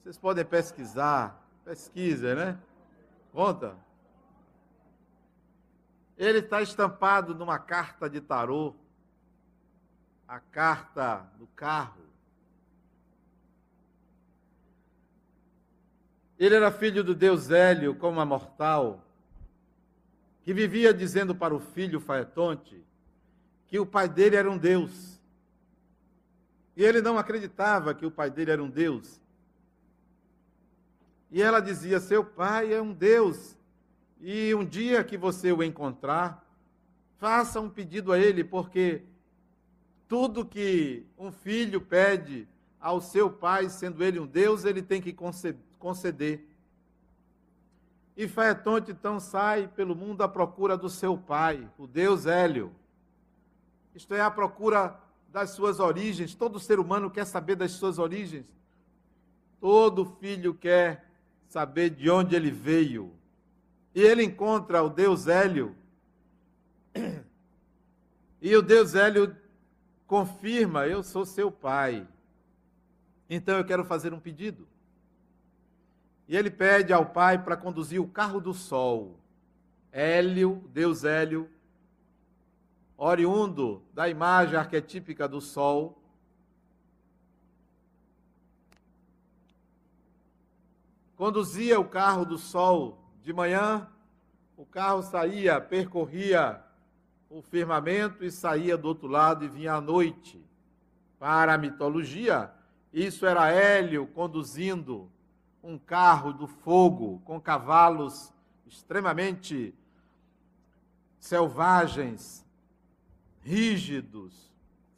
vocês 0.00 0.16
podem 0.16 0.46
pesquisar. 0.46 1.46
Pesquisa, 1.62 2.34
né? 2.34 2.58
Conta. 3.30 3.76
Ele 6.16 6.38
está 6.38 6.62
estampado 6.62 7.34
numa 7.34 7.58
carta 7.58 8.08
de 8.08 8.22
tarô, 8.22 8.74
a 10.26 10.40
carta 10.40 11.30
do 11.38 11.46
carro. 11.48 12.00
Ele 16.38 16.54
era 16.54 16.72
filho 16.72 17.04
do 17.04 17.14
deus 17.14 17.50
Hélio, 17.50 17.94
como 17.94 18.20
a 18.20 18.24
mortal, 18.24 19.04
que 20.40 20.54
vivia 20.54 20.94
dizendo 20.94 21.34
para 21.34 21.54
o 21.54 21.60
filho 21.60 22.00
Faetonte 22.00 22.82
que 23.66 23.78
o 23.78 23.84
pai 23.84 24.08
dele 24.08 24.36
era 24.36 24.50
um 24.50 24.56
deus. 24.56 25.15
E 26.76 26.84
ele 26.84 27.00
não 27.00 27.16
acreditava 27.16 27.94
que 27.94 28.04
o 28.04 28.10
pai 28.10 28.30
dele 28.30 28.50
era 28.50 28.62
um 28.62 28.68
deus. 28.68 29.20
E 31.30 31.42
ela 31.42 31.60
dizia: 31.60 31.98
Seu 31.98 32.24
pai 32.24 32.74
é 32.74 32.80
um 32.80 32.92
deus. 32.92 33.56
E 34.20 34.54
um 34.54 34.64
dia 34.64 35.02
que 35.02 35.16
você 35.16 35.52
o 35.52 35.62
encontrar, 35.62 36.44
faça 37.18 37.60
um 37.60 37.68
pedido 37.68 38.12
a 38.12 38.18
ele, 38.18 38.44
porque 38.44 39.02
tudo 40.08 40.44
que 40.44 41.04
um 41.18 41.32
filho 41.32 41.80
pede 41.80 42.48
ao 42.80 43.00
seu 43.00 43.30
pai, 43.30 43.68
sendo 43.68 44.02
ele 44.04 44.20
um 44.20 44.26
Deus, 44.26 44.64
ele 44.64 44.82
tem 44.82 45.00
que 45.02 45.16
conceder. 45.78 46.46
E 48.16 48.26
Faetonte 48.28 48.92
então 48.92 49.20
sai 49.20 49.68
pelo 49.68 49.94
mundo 49.94 50.22
à 50.22 50.28
procura 50.28 50.76
do 50.76 50.88
seu 50.88 51.18
pai, 51.18 51.68
o 51.76 51.86
Deus 51.86 52.26
Hélio. 52.26 52.72
Isto 53.94 54.14
é, 54.14 54.20
à 54.20 54.30
procura 54.30 54.98
das 55.36 55.50
suas 55.50 55.80
origens. 55.80 56.34
Todo 56.34 56.58
ser 56.58 56.80
humano 56.80 57.10
quer 57.10 57.26
saber 57.26 57.56
das 57.56 57.72
suas 57.72 57.98
origens. 57.98 58.46
Todo 59.60 60.16
filho 60.18 60.54
quer 60.54 61.04
saber 61.46 61.90
de 61.90 62.08
onde 62.08 62.34
ele 62.34 62.50
veio. 62.50 63.12
E 63.94 64.00
ele 64.00 64.22
encontra 64.22 64.82
o 64.82 64.88
Deus 64.88 65.26
Hélio. 65.26 65.76
E 68.40 68.56
o 68.56 68.62
Deus 68.62 68.94
Hélio 68.94 69.36
confirma: 70.06 70.86
Eu 70.86 71.02
sou 71.02 71.26
seu 71.26 71.50
pai. 71.50 72.08
Então 73.28 73.58
eu 73.58 73.64
quero 73.64 73.84
fazer 73.84 74.14
um 74.14 74.20
pedido. 74.20 74.66
E 76.26 76.34
ele 76.34 76.50
pede 76.50 76.94
ao 76.94 77.04
pai 77.04 77.42
para 77.42 77.58
conduzir 77.58 78.00
o 78.00 78.08
carro 78.08 78.40
do 78.40 78.54
sol. 78.54 79.20
Hélio, 79.92 80.64
Deus 80.72 81.04
Hélio, 81.04 81.50
oriundo 82.96 83.82
da 83.92 84.08
imagem 84.08 84.56
arquetípica 84.56 85.28
do 85.28 85.40
sol, 85.40 86.00
conduzia 91.16 91.78
o 91.78 91.84
carro 91.84 92.24
do 92.24 92.38
sol 92.38 92.98
de 93.22 93.32
manhã, 93.32 93.88
o 94.56 94.64
carro 94.64 95.02
saía, 95.02 95.60
percorria 95.60 96.62
o 97.28 97.42
firmamento 97.42 98.24
e 98.24 98.30
saía 98.30 98.76
do 98.76 98.88
outro 98.88 99.08
lado 99.08 99.44
e 99.44 99.48
vinha 99.48 99.74
à 99.74 99.80
noite. 99.80 100.42
Para 101.18 101.54
a 101.54 101.58
mitologia, 101.58 102.50
isso 102.92 103.26
era 103.26 103.50
Hélio 103.50 104.06
conduzindo 104.06 105.10
um 105.62 105.76
carro 105.76 106.32
do 106.32 106.46
fogo 106.46 107.20
com 107.24 107.40
cavalos 107.40 108.32
extremamente 108.66 109.74
selvagens, 111.18 112.45
rígidos, 113.46 114.52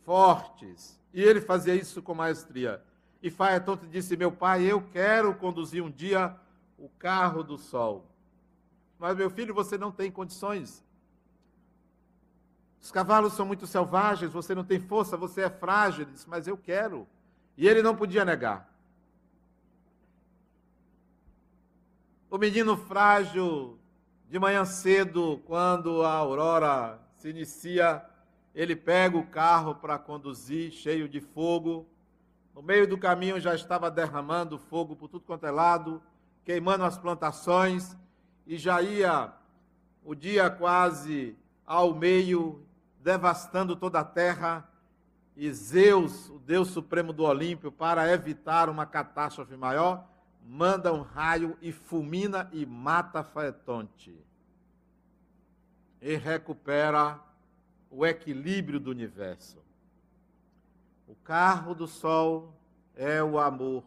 fortes. 0.05 0.99
E 1.13 1.23
ele 1.23 1.41
fazia 1.41 1.75
isso 1.75 2.01
com 2.01 2.15
maestria. 2.15 2.83
E 3.23 3.31
Faetonte 3.31 3.87
disse: 3.87 4.17
Meu 4.17 4.33
pai, 4.33 4.65
eu 4.65 4.81
quero 4.81 5.35
conduzir 5.35 5.83
um 5.83 5.91
dia 5.91 6.35
o 6.79 6.89
carro 6.89 7.43
do 7.43 7.59
sol. 7.59 8.07
Mas, 8.99 9.17
meu 9.17 9.29
filho, 9.29 9.55
você 9.55 9.77
não 9.77 9.93
tem 9.93 10.11
condições. 10.11 10.83
Os 12.81 12.91
cavalos 12.91 13.35
são 13.35 13.45
muito 13.45 13.67
selvagens, 13.67 14.33
você 14.33 14.55
não 14.55 14.65
tem 14.65 14.81
força, 14.81 15.17
você 15.17 15.43
é 15.43 15.51
frágil. 15.51 16.03
Ele 16.03 16.13
disse, 16.13 16.29
mas 16.29 16.47
eu 16.47 16.57
quero. 16.57 17.07
E 17.57 17.69
ele 17.69 17.83
não 17.83 17.95
podia 17.95 18.25
negar. 18.25 18.73
O 22.31 22.39
menino 22.39 22.77
frágil, 22.77 23.79
de 24.29 24.39
manhã 24.39 24.65
cedo, 24.65 25.43
quando 25.45 26.03
a 26.03 26.13
aurora 26.13 26.99
se 27.17 27.29
inicia, 27.29 28.05
ele 28.59 28.75
pega 28.75 29.17
o 29.17 29.25
carro 29.25 29.77
para 29.77 29.97
conduzir, 30.01 30.73
cheio 30.73 31.09
de 31.09 31.21
fogo. 31.21 31.87
No 32.53 32.61
meio 32.61 32.89
do 32.89 32.99
caminho 32.99 33.39
já 33.39 33.55
estava 33.55 33.89
derramando 33.89 34.59
fogo 34.59 34.97
por 34.97 35.07
tudo 35.07 35.25
quanto 35.25 35.47
é 35.47 35.51
lado, 35.53 36.03
queimando 36.45 36.83
as 36.83 36.99
plantações, 36.99 37.97
e 38.45 38.59
já 38.59 38.83
ia 38.83 39.33
o 40.03 40.13
dia 40.13 40.51
quase 40.51 41.37
ao 41.65 41.95
meio, 41.95 42.67
devastando 43.01 43.77
toda 43.77 44.01
a 44.01 44.05
terra. 44.05 44.69
E 45.37 45.53
Zeus, 45.53 46.29
o 46.29 46.41
Deus 46.41 46.67
Supremo 46.67 47.13
do 47.13 47.23
Olímpio, 47.23 47.71
para 47.71 48.13
evitar 48.13 48.69
uma 48.69 48.85
catástrofe 48.85 49.57
maior, 49.57 50.05
manda 50.45 50.93
um 50.93 51.03
raio 51.03 51.57
e 51.63 51.71
fulmina 51.71 52.51
e 52.53 52.67
mata 52.67 53.23
Faetonte. 53.23 54.19
E 56.03 56.17
recupera 56.17 57.28
o 57.91 58.05
equilíbrio 58.07 58.79
do 58.79 58.91
universo. 58.91 59.59
O 61.07 61.15
carro 61.15 61.75
do 61.75 61.87
sol 61.87 62.55
é 62.95 63.23
o 63.23 63.39
amor, 63.39 63.85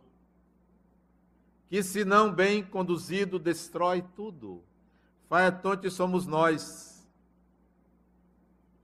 que, 1.69 1.81
se 1.83 2.03
não 2.03 2.33
bem 2.33 2.63
conduzido, 2.63 3.39
destrói 3.39 4.03
tudo. 4.15 4.63
Faetonte 5.29 5.89
somos 5.89 6.25
nós, 6.25 7.07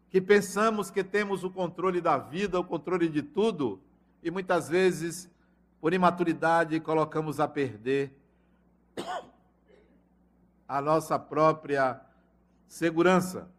que 0.10 0.22
pensamos 0.22 0.90
que 0.90 1.04
temos 1.04 1.44
o 1.44 1.50
controle 1.50 2.00
da 2.00 2.18
vida, 2.18 2.60
o 2.60 2.64
controle 2.64 3.10
de 3.10 3.22
tudo, 3.22 3.82
e 4.24 4.32
muitas 4.32 4.70
vezes, 4.70 5.30
por 5.82 5.94
imaturidade, 5.94 6.80
colocamos 6.80 7.40
a 7.40 7.48
perder 7.48 8.18
a 10.68 10.82
nossa 10.82 11.18
própria 11.18 12.00
segurança. 12.68 13.50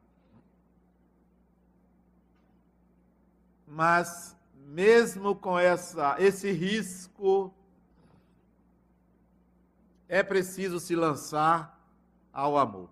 Mas 3.69 4.37
mesmo 4.55 5.35
com 5.35 5.59
essa, 5.59 6.17
esse 6.19 6.51
risco, 6.51 7.53
é 10.09 10.23
preciso 10.23 10.81
se 10.81 10.97
lançar 10.97 11.79
ao 12.33 12.57
amor. 12.57 12.89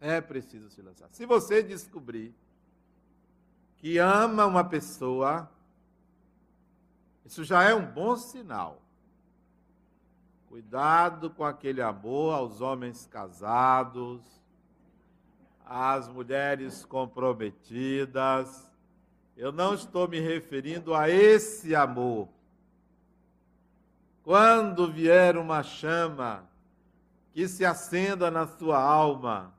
É 0.00 0.20
preciso 0.20 0.70
se 0.70 0.82
lançar. 0.82 1.08
Se 1.10 1.24
você 1.24 1.62
descobrir 1.62 2.34
que 3.78 3.98
ama 3.98 4.46
uma 4.46 4.64
pessoa, 4.64 5.50
isso 7.24 7.44
já 7.44 7.62
é 7.62 7.74
um 7.74 7.84
bom 7.84 8.16
sinal. 8.16 8.82
Cuidado 10.48 11.30
com 11.30 11.44
aquele 11.44 11.82
amor 11.82 12.34
aos 12.34 12.60
homens 12.60 13.06
casados, 13.06 14.22
às 15.64 16.08
mulheres 16.08 16.84
comprometidas, 16.84 18.70
eu 19.36 19.52
não 19.52 19.74
estou 19.74 20.08
me 20.08 20.18
referindo 20.18 20.94
a 20.94 21.10
esse 21.10 21.74
amor. 21.74 22.28
Quando 24.22 24.90
vier 24.90 25.36
uma 25.36 25.62
chama 25.62 26.48
que 27.32 27.46
se 27.46 27.64
acenda 27.64 28.30
na 28.30 28.46
sua 28.46 28.80
alma 28.80 29.54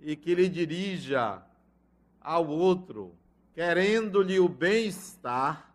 e 0.00 0.16
que 0.16 0.34
lhe 0.34 0.48
dirija 0.48 1.42
ao 2.20 2.46
outro, 2.48 3.14
querendo-lhe 3.54 4.40
o 4.40 4.48
bem-estar, 4.48 5.70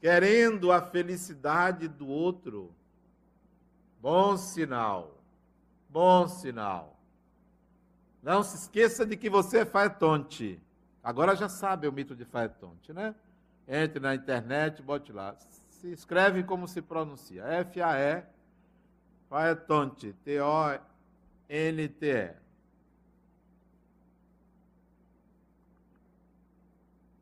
querendo 0.00 0.72
a 0.72 0.82
felicidade 0.82 1.86
do 1.86 2.08
outro, 2.08 2.74
bom 4.00 4.36
sinal, 4.36 5.16
bom 5.88 6.26
sinal. 6.26 6.99
Não 8.22 8.42
se 8.42 8.56
esqueça 8.56 9.06
de 9.06 9.16
que 9.16 9.30
você 9.30 9.60
é 9.60 9.64
Faetonte. 9.64 10.60
Agora 11.02 11.34
já 11.34 11.48
sabe 11.48 11.88
o 11.88 11.92
mito 11.92 12.14
de 12.14 12.26
Faetonte, 12.26 12.92
né? 12.92 13.14
Entre 13.66 13.98
na 14.00 14.14
internet, 14.14 14.82
bote 14.82 15.12
lá. 15.12 15.34
Se 15.70 15.90
escreve 15.90 16.42
como 16.42 16.68
se 16.68 16.82
pronuncia. 16.82 17.44
F-A-E, 17.44 18.22
Faetonte. 19.28 20.12
T-O-N-T-E. 20.24 20.80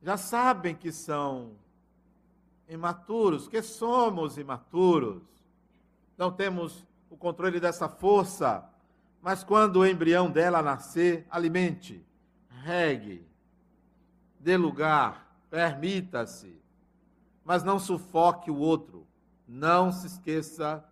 Já 0.02 0.16
sabem 0.16 0.74
que 0.74 0.90
são 0.90 1.52
imaturos, 2.68 3.46
que 3.46 3.62
somos 3.62 4.38
imaturos. 4.38 5.22
Não 6.16 6.32
temos 6.32 6.84
o 7.10 7.16
controle 7.16 7.60
dessa 7.60 7.88
força 7.88 8.68
mas 9.28 9.44
quando 9.44 9.80
o 9.80 9.86
embrião 9.86 10.30
dela 10.30 10.62
nascer, 10.62 11.26
alimente, 11.28 12.02
regue, 12.62 13.28
dê 14.40 14.56
lugar, 14.56 15.38
permita-se, 15.50 16.58
mas 17.44 17.62
não 17.62 17.78
sufoque 17.78 18.50
o 18.50 18.56
outro. 18.56 19.06
Não 19.46 19.92
se 19.92 20.06
esqueça 20.06 20.82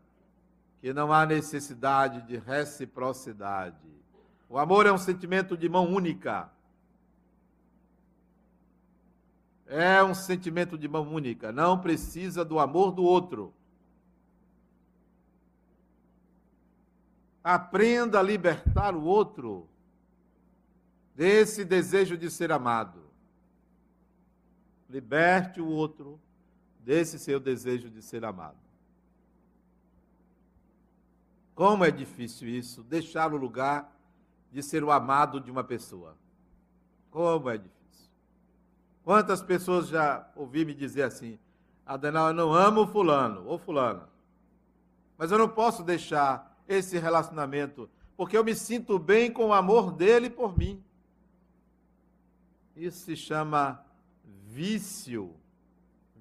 que 0.82 0.92
não 0.92 1.10
há 1.10 1.24
necessidade 1.24 2.26
de 2.26 2.36
reciprocidade. 2.36 3.88
O 4.50 4.58
amor 4.58 4.84
é 4.84 4.92
um 4.92 4.98
sentimento 4.98 5.56
de 5.56 5.66
mão 5.66 5.90
única. 5.90 6.50
É 9.64 10.04
um 10.04 10.12
sentimento 10.12 10.76
de 10.76 10.86
mão 10.86 11.08
única. 11.10 11.52
Não 11.52 11.80
precisa 11.80 12.44
do 12.44 12.58
amor 12.58 12.92
do 12.92 13.02
outro. 13.02 13.54
Aprenda 17.48 18.18
a 18.18 18.22
libertar 18.24 18.92
o 18.96 19.04
outro 19.04 19.68
desse 21.14 21.64
desejo 21.64 22.16
de 22.16 22.28
ser 22.28 22.50
amado. 22.50 23.00
Liberte 24.90 25.60
o 25.60 25.68
outro 25.68 26.18
desse 26.80 27.20
seu 27.20 27.38
desejo 27.38 27.88
de 27.88 28.02
ser 28.02 28.24
amado. 28.24 28.56
Como 31.54 31.84
é 31.84 31.90
difícil 31.92 32.48
isso, 32.48 32.82
deixar 32.82 33.32
o 33.32 33.36
lugar 33.36 33.96
de 34.50 34.60
ser 34.60 34.82
o 34.82 34.90
amado 34.90 35.40
de 35.40 35.48
uma 35.48 35.62
pessoa. 35.62 36.16
Como 37.12 37.48
é 37.48 37.58
difícil. 37.58 38.10
Quantas 39.04 39.40
pessoas 39.40 39.86
já 39.86 40.28
ouvi 40.34 40.64
me 40.64 40.74
dizer 40.74 41.04
assim: 41.04 41.38
Adenal, 41.86 42.26
eu 42.26 42.34
não 42.34 42.52
amo 42.52 42.88
fulano 42.88 43.46
ou 43.46 43.56
fulana, 43.56 44.08
mas 45.16 45.30
eu 45.30 45.38
não 45.38 45.48
posso 45.48 45.84
deixar 45.84 46.55
esse 46.68 46.98
relacionamento, 46.98 47.88
porque 48.16 48.36
eu 48.36 48.44
me 48.44 48.54
sinto 48.54 48.98
bem 48.98 49.32
com 49.32 49.46
o 49.46 49.52
amor 49.52 49.92
dele 49.92 50.28
por 50.30 50.56
mim. 50.56 50.82
Isso 52.74 53.04
se 53.04 53.16
chama 53.16 53.84
vício. 54.24 55.34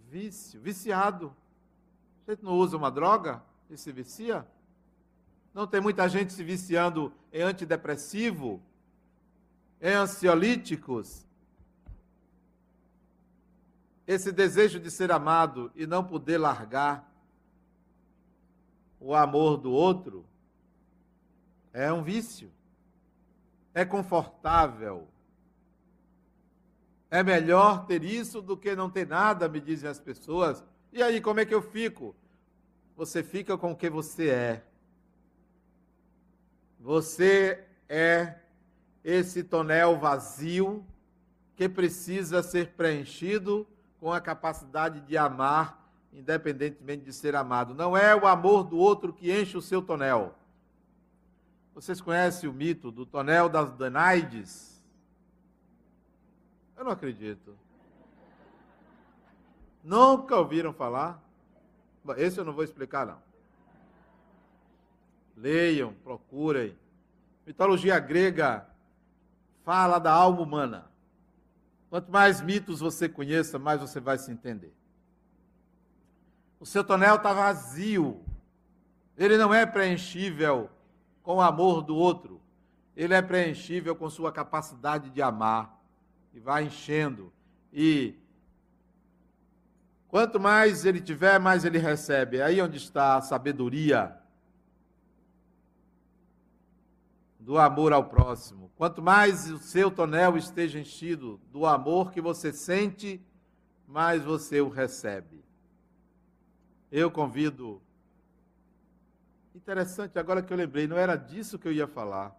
Vício, 0.10 0.60
viciado. 0.62 1.36
A 2.28 2.32
gente 2.32 2.44
não 2.44 2.54
usa 2.54 2.78
uma 2.78 2.90
droga 2.90 3.44
e 3.70 3.78
se 3.78 3.92
vicia? 3.92 4.48
Não 5.54 5.68
tem 5.68 5.80
muita 5.80 6.08
gente 6.08 6.34
se 6.34 6.44
viciando 6.44 7.14
em 7.32 7.42
antidepressivo, 7.42 8.62
em 9.82 9.94
ansiolíticos. 9.94 11.26
Esse 14.08 14.32
desejo 14.32 14.80
de 14.80 14.92
ser 14.92 15.12
amado 15.12 15.72
e 15.76 15.86
não 15.88 16.04
poder 16.04 16.38
largar 16.38 17.12
o 19.00 19.14
amor 19.16 19.58
do 19.58 19.72
outro 19.72 20.26
é 21.76 21.92
um 21.92 22.02
vício. 22.02 22.50
É 23.74 23.84
confortável. 23.84 25.08
É 27.12 27.22
melhor 27.22 27.86
ter 27.86 28.04
isso 28.04 28.42
do 28.42 28.56
que 28.56 28.76
não 28.76 28.90
ter 28.90 29.06
nada, 29.06 29.50
me 29.50 29.60
dizem 29.60 29.90
as 29.90 30.00
pessoas. 30.00 30.64
E 30.92 31.04
aí, 31.04 31.20
como 31.20 31.42
é 31.42 31.46
que 31.46 31.54
eu 31.54 31.62
fico? 31.62 32.16
Você 32.96 33.22
fica 33.22 33.58
com 33.58 33.74
o 33.74 33.76
que 33.76 33.90
você 33.90 34.30
é. 34.30 34.64
Você 36.80 37.66
é 37.90 38.36
esse 39.04 39.44
tonel 39.44 40.00
vazio 40.00 40.86
que 41.58 41.68
precisa 41.68 42.42
ser 42.42 42.70
preenchido 42.72 43.68
com 44.00 44.14
a 44.14 44.22
capacidade 44.22 45.02
de 45.02 45.18
amar, 45.18 45.90
independentemente 46.14 47.04
de 47.04 47.12
ser 47.12 47.36
amado. 47.36 47.74
Não 47.74 47.98
é 47.98 48.16
o 48.16 48.26
amor 48.26 48.64
do 48.64 48.78
outro 48.78 49.12
que 49.12 49.32
enche 49.32 49.58
o 49.58 49.62
seu 49.62 49.82
tonel. 49.82 50.36
Vocês 51.76 52.00
conhecem 52.00 52.48
o 52.48 52.54
mito 52.54 52.90
do 52.90 53.06
tonel 53.06 53.50
das 53.50 53.74
Danaides? 53.74 54.82
Eu 56.78 56.86
não 56.86 56.92
acredito. 56.94 57.58
Nunca 59.84 60.38
ouviram 60.38 60.72
falar? 60.72 61.22
Esse 62.16 62.40
eu 62.40 62.46
não 62.46 62.54
vou 62.54 62.64
explicar, 62.64 63.06
não. 63.06 63.22
Leiam, 65.36 65.94
procurem. 65.96 66.78
Mitologia 67.46 68.00
grega 68.00 68.66
fala 69.66 70.00
da 70.00 70.14
alma 70.14 70.42
humana. 70.42 70.90
Quanto 71.90 72.10
mais 72.10 72.40
mitos 72.40 72.80
você 72.80 73.10
conheça, 73.10 73.60
mais 73.60 73.82
você 73.82 74.00
vai 74.00 74.18
se 74.18 74.32
entender. 74.32 74.74
O 76.58 76.66
seu 76.66 76.86
tonel 76.86 77.16
está 77.16 77.34
vazio. 77.34 78.24
Ele 79.18 79.38
não 79.38 79.54
é 79.54 79.66
preenchível 79.66 80.70
com 81.26 81.38
o 81.38 81.42
amor 81.42 81.82
do 81.82 81.96
outro. 81.96 82.40
Ele 82.96 83.14
é 83.14 83.22
preenchível 83.22 83.96
com 83.96 84.10
sua 84.10 84.32
capacidade 84.32 85.10
de 85.10 85.22
amar. 85.22 85.84
E 86.34 86.40
vai 86.40 86.66
enchendo. 86.66 87.34
E 87.74 88.14
quanto 90.08 90.40
mais 90.40 90.86
ele 90.86 91.02
tiver, 91.02 91.40
mais 91.40 91.66
ele 91.66 91.80
recebe. 91.80 92.38
É 92.38 92.44
aí 92.44 92.62
onde 92.62 92.78
está 92.78 93.18
a 93.18 93.22
sabedoria 93.22 94.16
do 97.40 97.58
amor 97.58 97.92
ao 97.92 98.06
próximo. 98.06 98.72
Quanto 98.76 99.02
mais 99.02 99.50
o 99.50 99.58
seu 99.58 99.90
tonel 99.90 100.38
esteja 100.38 100.80
enchido 100.80 101.40
do 101.52 101.66
amor 101.66 102.12
que 102.12 102.22
você 102.22 102.54
sente, 102.54 103.20
mais 103.88 104.24
você 104.24 104.62
o 104.62 104.70
recebe. 104.70 105.44
Eu 106.92 107.10
convido. 107.10 107.82
Interessante, 109.56 110.20
agora 110.20 110.42
que 110.42 110.52
eu 110.52 110.58
lembrei, 110.58 110.86
não 110.86 110.98
era 110.98 111.16
disso 111.16 111.58
que 111.58 111.66
eu 111.66 111.72
ia 111.72 111.88
falar. 111.88 112.36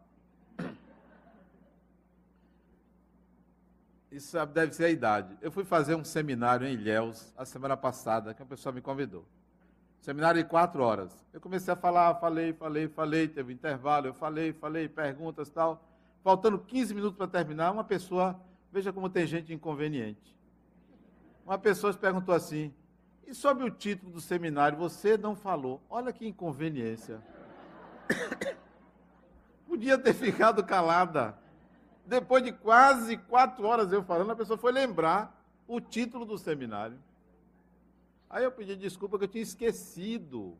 Isso 4.12 4.36
deve 4.46 4.74
ser 4.74 4.84
a 4.84 4.90
idade. 4.90 5.34
Eu 5.40 5.50
fui 5.50 5.64
fazer 5.64 5.94
um 5.94 6.04
seminário 6.04 6.66
em 6.66 6.74
Ilhéus 6.74 7.32
a 7.34 7.46
semana 7.46 7.74
passada, 7.74 8.34
que 8.34 8.42
a 8.42 8.46
pessoa 8.46 8.70
me 8.70 8.82
convidou. 8.82 9.24
Seminário 9.98 10.42
de 10.42 10.48
quatro 10.48 10.82
horas. 10.82 11.26
Eu 11.32 11.40
comecei 11.40 11.72
a 11.72 11.76
falar, 11.76 12.14
falei, 12.16 12.52
falei, 12.52 12.86
falei, 12.86 13.26
teve 13.26 13.50
intervalo, 13.50 14.08
eu 14.08 14.14
falei, 14.14 14.52
falei, 14.52 14.86
perguntas 14.86 15.48
tal. 15.48 15.82
Faltando 16.22 16.58
15 16.58 16.94
minutos 16.94 17.16
para 17.16 17.26
terminar, 17.26 17.72
uma 17.72 17.82
pessoa, 17.82 18.38
veja 18.70 18.92
como 18.92 19.08
tem 19.08 19.26
gente 19.26 19.54
inconveniente. 19.54 20.36
Uma 21.46 21.56
pessoa 21.56 21.94
perguntou 21.94 22.34
assim: 22.34 22.74
e 23.26 23.34
sobre 23.34 23.64
o 23.64 23.70
título 23.70 24.12
do 24.12 24.20
seminário, 24.20 24.78
você 24.78 25.16
não 25.16 25.34
falou. 25.34 25.82
Olha 25.90 26.12
que 26.12 26.26
inconveniência. 26.26 27.20
Podia 29.66 29.98
ter 29.98 30.14
ficado 30.14 30.64
calada. 30.64 31.36
Depois 32.04 32.42
de 32.42 32.52
quase 32.52 33.16
quatro 33.16 33.66
horas 33.66 33.92
eu 33.92 34.02
falando, 34.02 34.30
a 34.30 34.36
pessoa 34.36 34.56
foi 34.56 34.70
lembrar 34.70 35.44
o 35.66 35.80
título 35.80 36.24
do 36.24 36.38
seminário. 36.38 36.98
Aí 38.30 38.44
eu 38.44 38.52
pedi 38.52 38.76
desculpa 38.76 39.18
que 39.18 39.24
eu 39.24 39.28
tinha 39.28 39.42
esquecido 39.42 40.56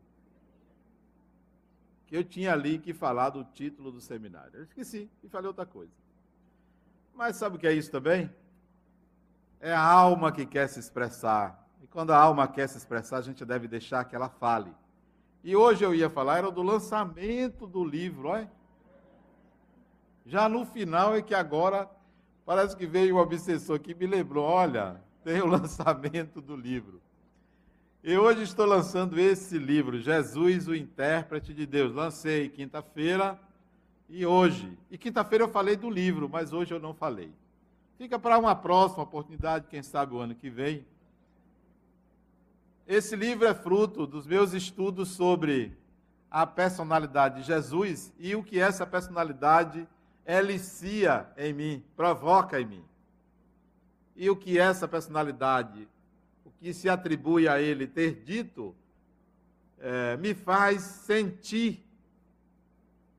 que 2.07 2.15
eu 2.15 2.23
tinha 2.23 2.53
ali 2.53 2.79
que 2.79 2.93
falar 2.93 3.29
do 3.29 3.43
título 3.43 3.91
do 3.91 3.99
seminário. 3.99 4.51
Eu 4.55 4.63
esqueci 4.63 5.11
e 5.21 5.27
falei 5.27 5.47
outra 5.47 5.65
coisa. 5.65 5.91
Mas 7.13 7.35
sabe 7.35 7.57
o 7.57 7.59
que 7.59 7.67
é 7.67 7.73
isso 7.73 7.91
também? 7.91 8.33
É 9.59 9.73
a 9.73 9.81
alma 9.81 10.31
que 10.31 10.45
quer 10.45 10.67
se 10.69 10.79
expressar. 10.79 11.66
E 11.87 11.89
quando 11.89 12.11
a 12.11 12.17
alma 12.17 12.45
quer 12.47 12.67
se 12.67 12.77
expressar, 12.77 13.19
a 13.19 13.21
gente 13.21 13.45
deve 13.45 13.67
deixar 13.67 14.03
que 14.03 14.15
ela 14.15 14.27
fale. 14.27 14.71
E 15.43 15.55
hoje 15.55 15.83
eu 15.83 15.95
ia 15.95 16.09
falar, 16.09 16.39
era 16.39 16.51
do 16.51 16.61
lançamento 16.61 17.65
do 17.65 17.83
livro, 17.83 18.27
olha. 18.27 18.51
Já 20.25 20.49
no 20.49 20.65
final 20.65 21.15
é 21.15 21.21
que 21.21 21.33
agora 21.33 21.89
parece 22.45 22.75
que 22.75 22.85
veio 22.85 23.15
um 23.15 23.19
obsessor 23.19 23.79
que 23.79 23.95
me 23.95 24.05
lembrou, 24.05 24.43
olha, 24.43 25.01
tem 25.23 25.41
o 25.41 25.47
lançamento 25.47 26.41
do 26.41 26.55
livro. 26.55 27.01
E 28.03 28.17
hoje 28.17 28.43
estou 28.43 28.65
lançando 28.65 29.19
esse 29.19 29.57
livro, 29.57 29.99
Jesus, 29.99 30.67
o 30.67 30.75
intérprete 30.75 31.53
de 31.53 31.65
Deus. 31.65 31.93
Lancei 31.93 32.49
quinta-feira 32.49 33.39
e 34.09 34.25
hoje. 34.25 34.77
E 34.91 34.97
quinta-feira 34.97 35.43
eu 35.43 35.49
falei 35.49 35.75
do 35.75 35.89
livro, 35.89 36.29
mas 36.29 36.53
hoje 36.53 36.73
eu 36.73 36.79
não 36.79 36.93
falei. 36.93 37.31
Fica 37.97 38.19
para 38.19 38.37
uma 38.37 38.55
próxima 38.55 39.03
oportunidade, 39.03 39.67
quem 39.67 39.81
sabe 39.81 40.13
o 40.13 40.19
ano 40.19 40.35
que 40.35 40.49
vem. 40.49 40.85
Esse 42.87 43.17
livro 43.17 43.45
é 43.45 43.53
fruto 43.53 44.07
dos 44.07 44.25
meus 44.25 44.53
estudos 44.53 45.09
sobre 45.09 45.77
a 46.31 46.47
personalidade 46.47 47.41
de 47.41 47.47
Jesus 47.47 48.13
e 48.17 48.33
o 48.33 48.41
que 48.41 48.59
essa 48.59 48.87
personalidade 48.87 49.85
elicia 50.25 51.27
em 51.35 51.51
mim, 51.51 51.83
provoca 51.95 52.61
em 52.61 52.65
mim. 52.65 52.85
E 54.15 54.29
o 54.29 54.35
que 54.35 54.57
essa 54.57 54.87
personalidade 54.87 55.87
que 56.59 56.73
se 56.73 56.89
atribui 56.89 57.47
a 57.47 57.61
ele 57.61 57.87
ter 57.87 58.23
dito, 58.23 58.75
é, 59.79 60.17
me 60.17 60.33
faz 60.33 60.81
sentir, 60.81 61.83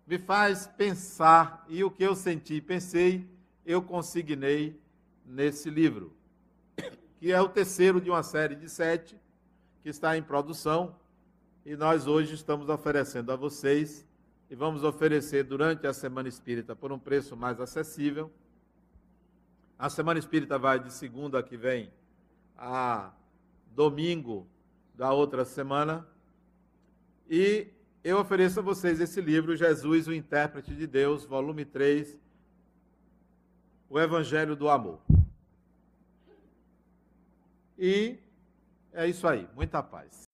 me 0.07 0.19
faz 0.19 0.67
pensar, 0.67 1.65
e 1.69 1.85
o 1.85 1.91
que 1.91 2.03
eu 2.03 2.17
senti 2.17 2.55
e 2.55 2.61
pensei, 2.61 3.29
eu 3.65 3.83
consignei 3.83 4.81
nesse 5.25 5.71
livro, 5.71 6.13
que 7.21 7.31
é 7.31 7.41
o 7.41 7.49
terceiro 7.49 8.01
de 8.01 8.11
uma 8.11 8.23
série 8.23 8.55
de 8.55 8.69
sete, 8.69 9.17
que 9.89 9.93
está 9.93 10.19
em 10.19 10.23
produção, 10.23 10.95
e 11.65 11.75
nós 11.75 12.07
hoje 12.07 12.35
estamos 12.35 12.69
oferecendo 12.69 13.33
a 13.33 13.37
vocês, 13.37 14.07
e 14.51 14.55
vamos 14.55 14.85
oferecer 14.85 15.45
durante 15.45 15.87
a 15.87 15.95
Semana 15.95 16.29
Espírita 16.29 16.77
por 16.77 16.93
um 16.93 16.99
preço 16.99 17.35
mais 17.35 17.59
acessível. 17.59 18.31
A 19.79 19.89
Semana 19.89 20.19
Espírita 20.19 20.59
vai 20.59 20.79
de 20.79 20.93
segunda 20.93 21.43
que 21.43 21.57
vem 21.57 21.91
a 22.55 23.13
domingo 23.75 24.47
da 24.95 25.11
outra 25.11 25.43
semana. 25.47 26.07
E 27.27 27.69
eu 28.05 28.19
ofereço 28.19 28.61
a 28.61 28.63
vocês 28.63 29.01
esse 29.01 29.23
livro, 29.23 29.57
Jesus, 29.57 30.07
o 30.07 30.13
Intérprete 30.13 30.75
de 30.75 30.87
Deus, 30.87 31.25
volume 31.25 31.65
3, 31.65 32.21
O 33.89 33.99
Evangelho 33.99 34.55
do 34.55 34.69
Amor. 34.69 35.01
E 37.79 38.19
é 38.99 39.07
isso 39.07 39.29
aí, 39.29 39.49
muita 39.55 39.81
paz. 39.81 40.28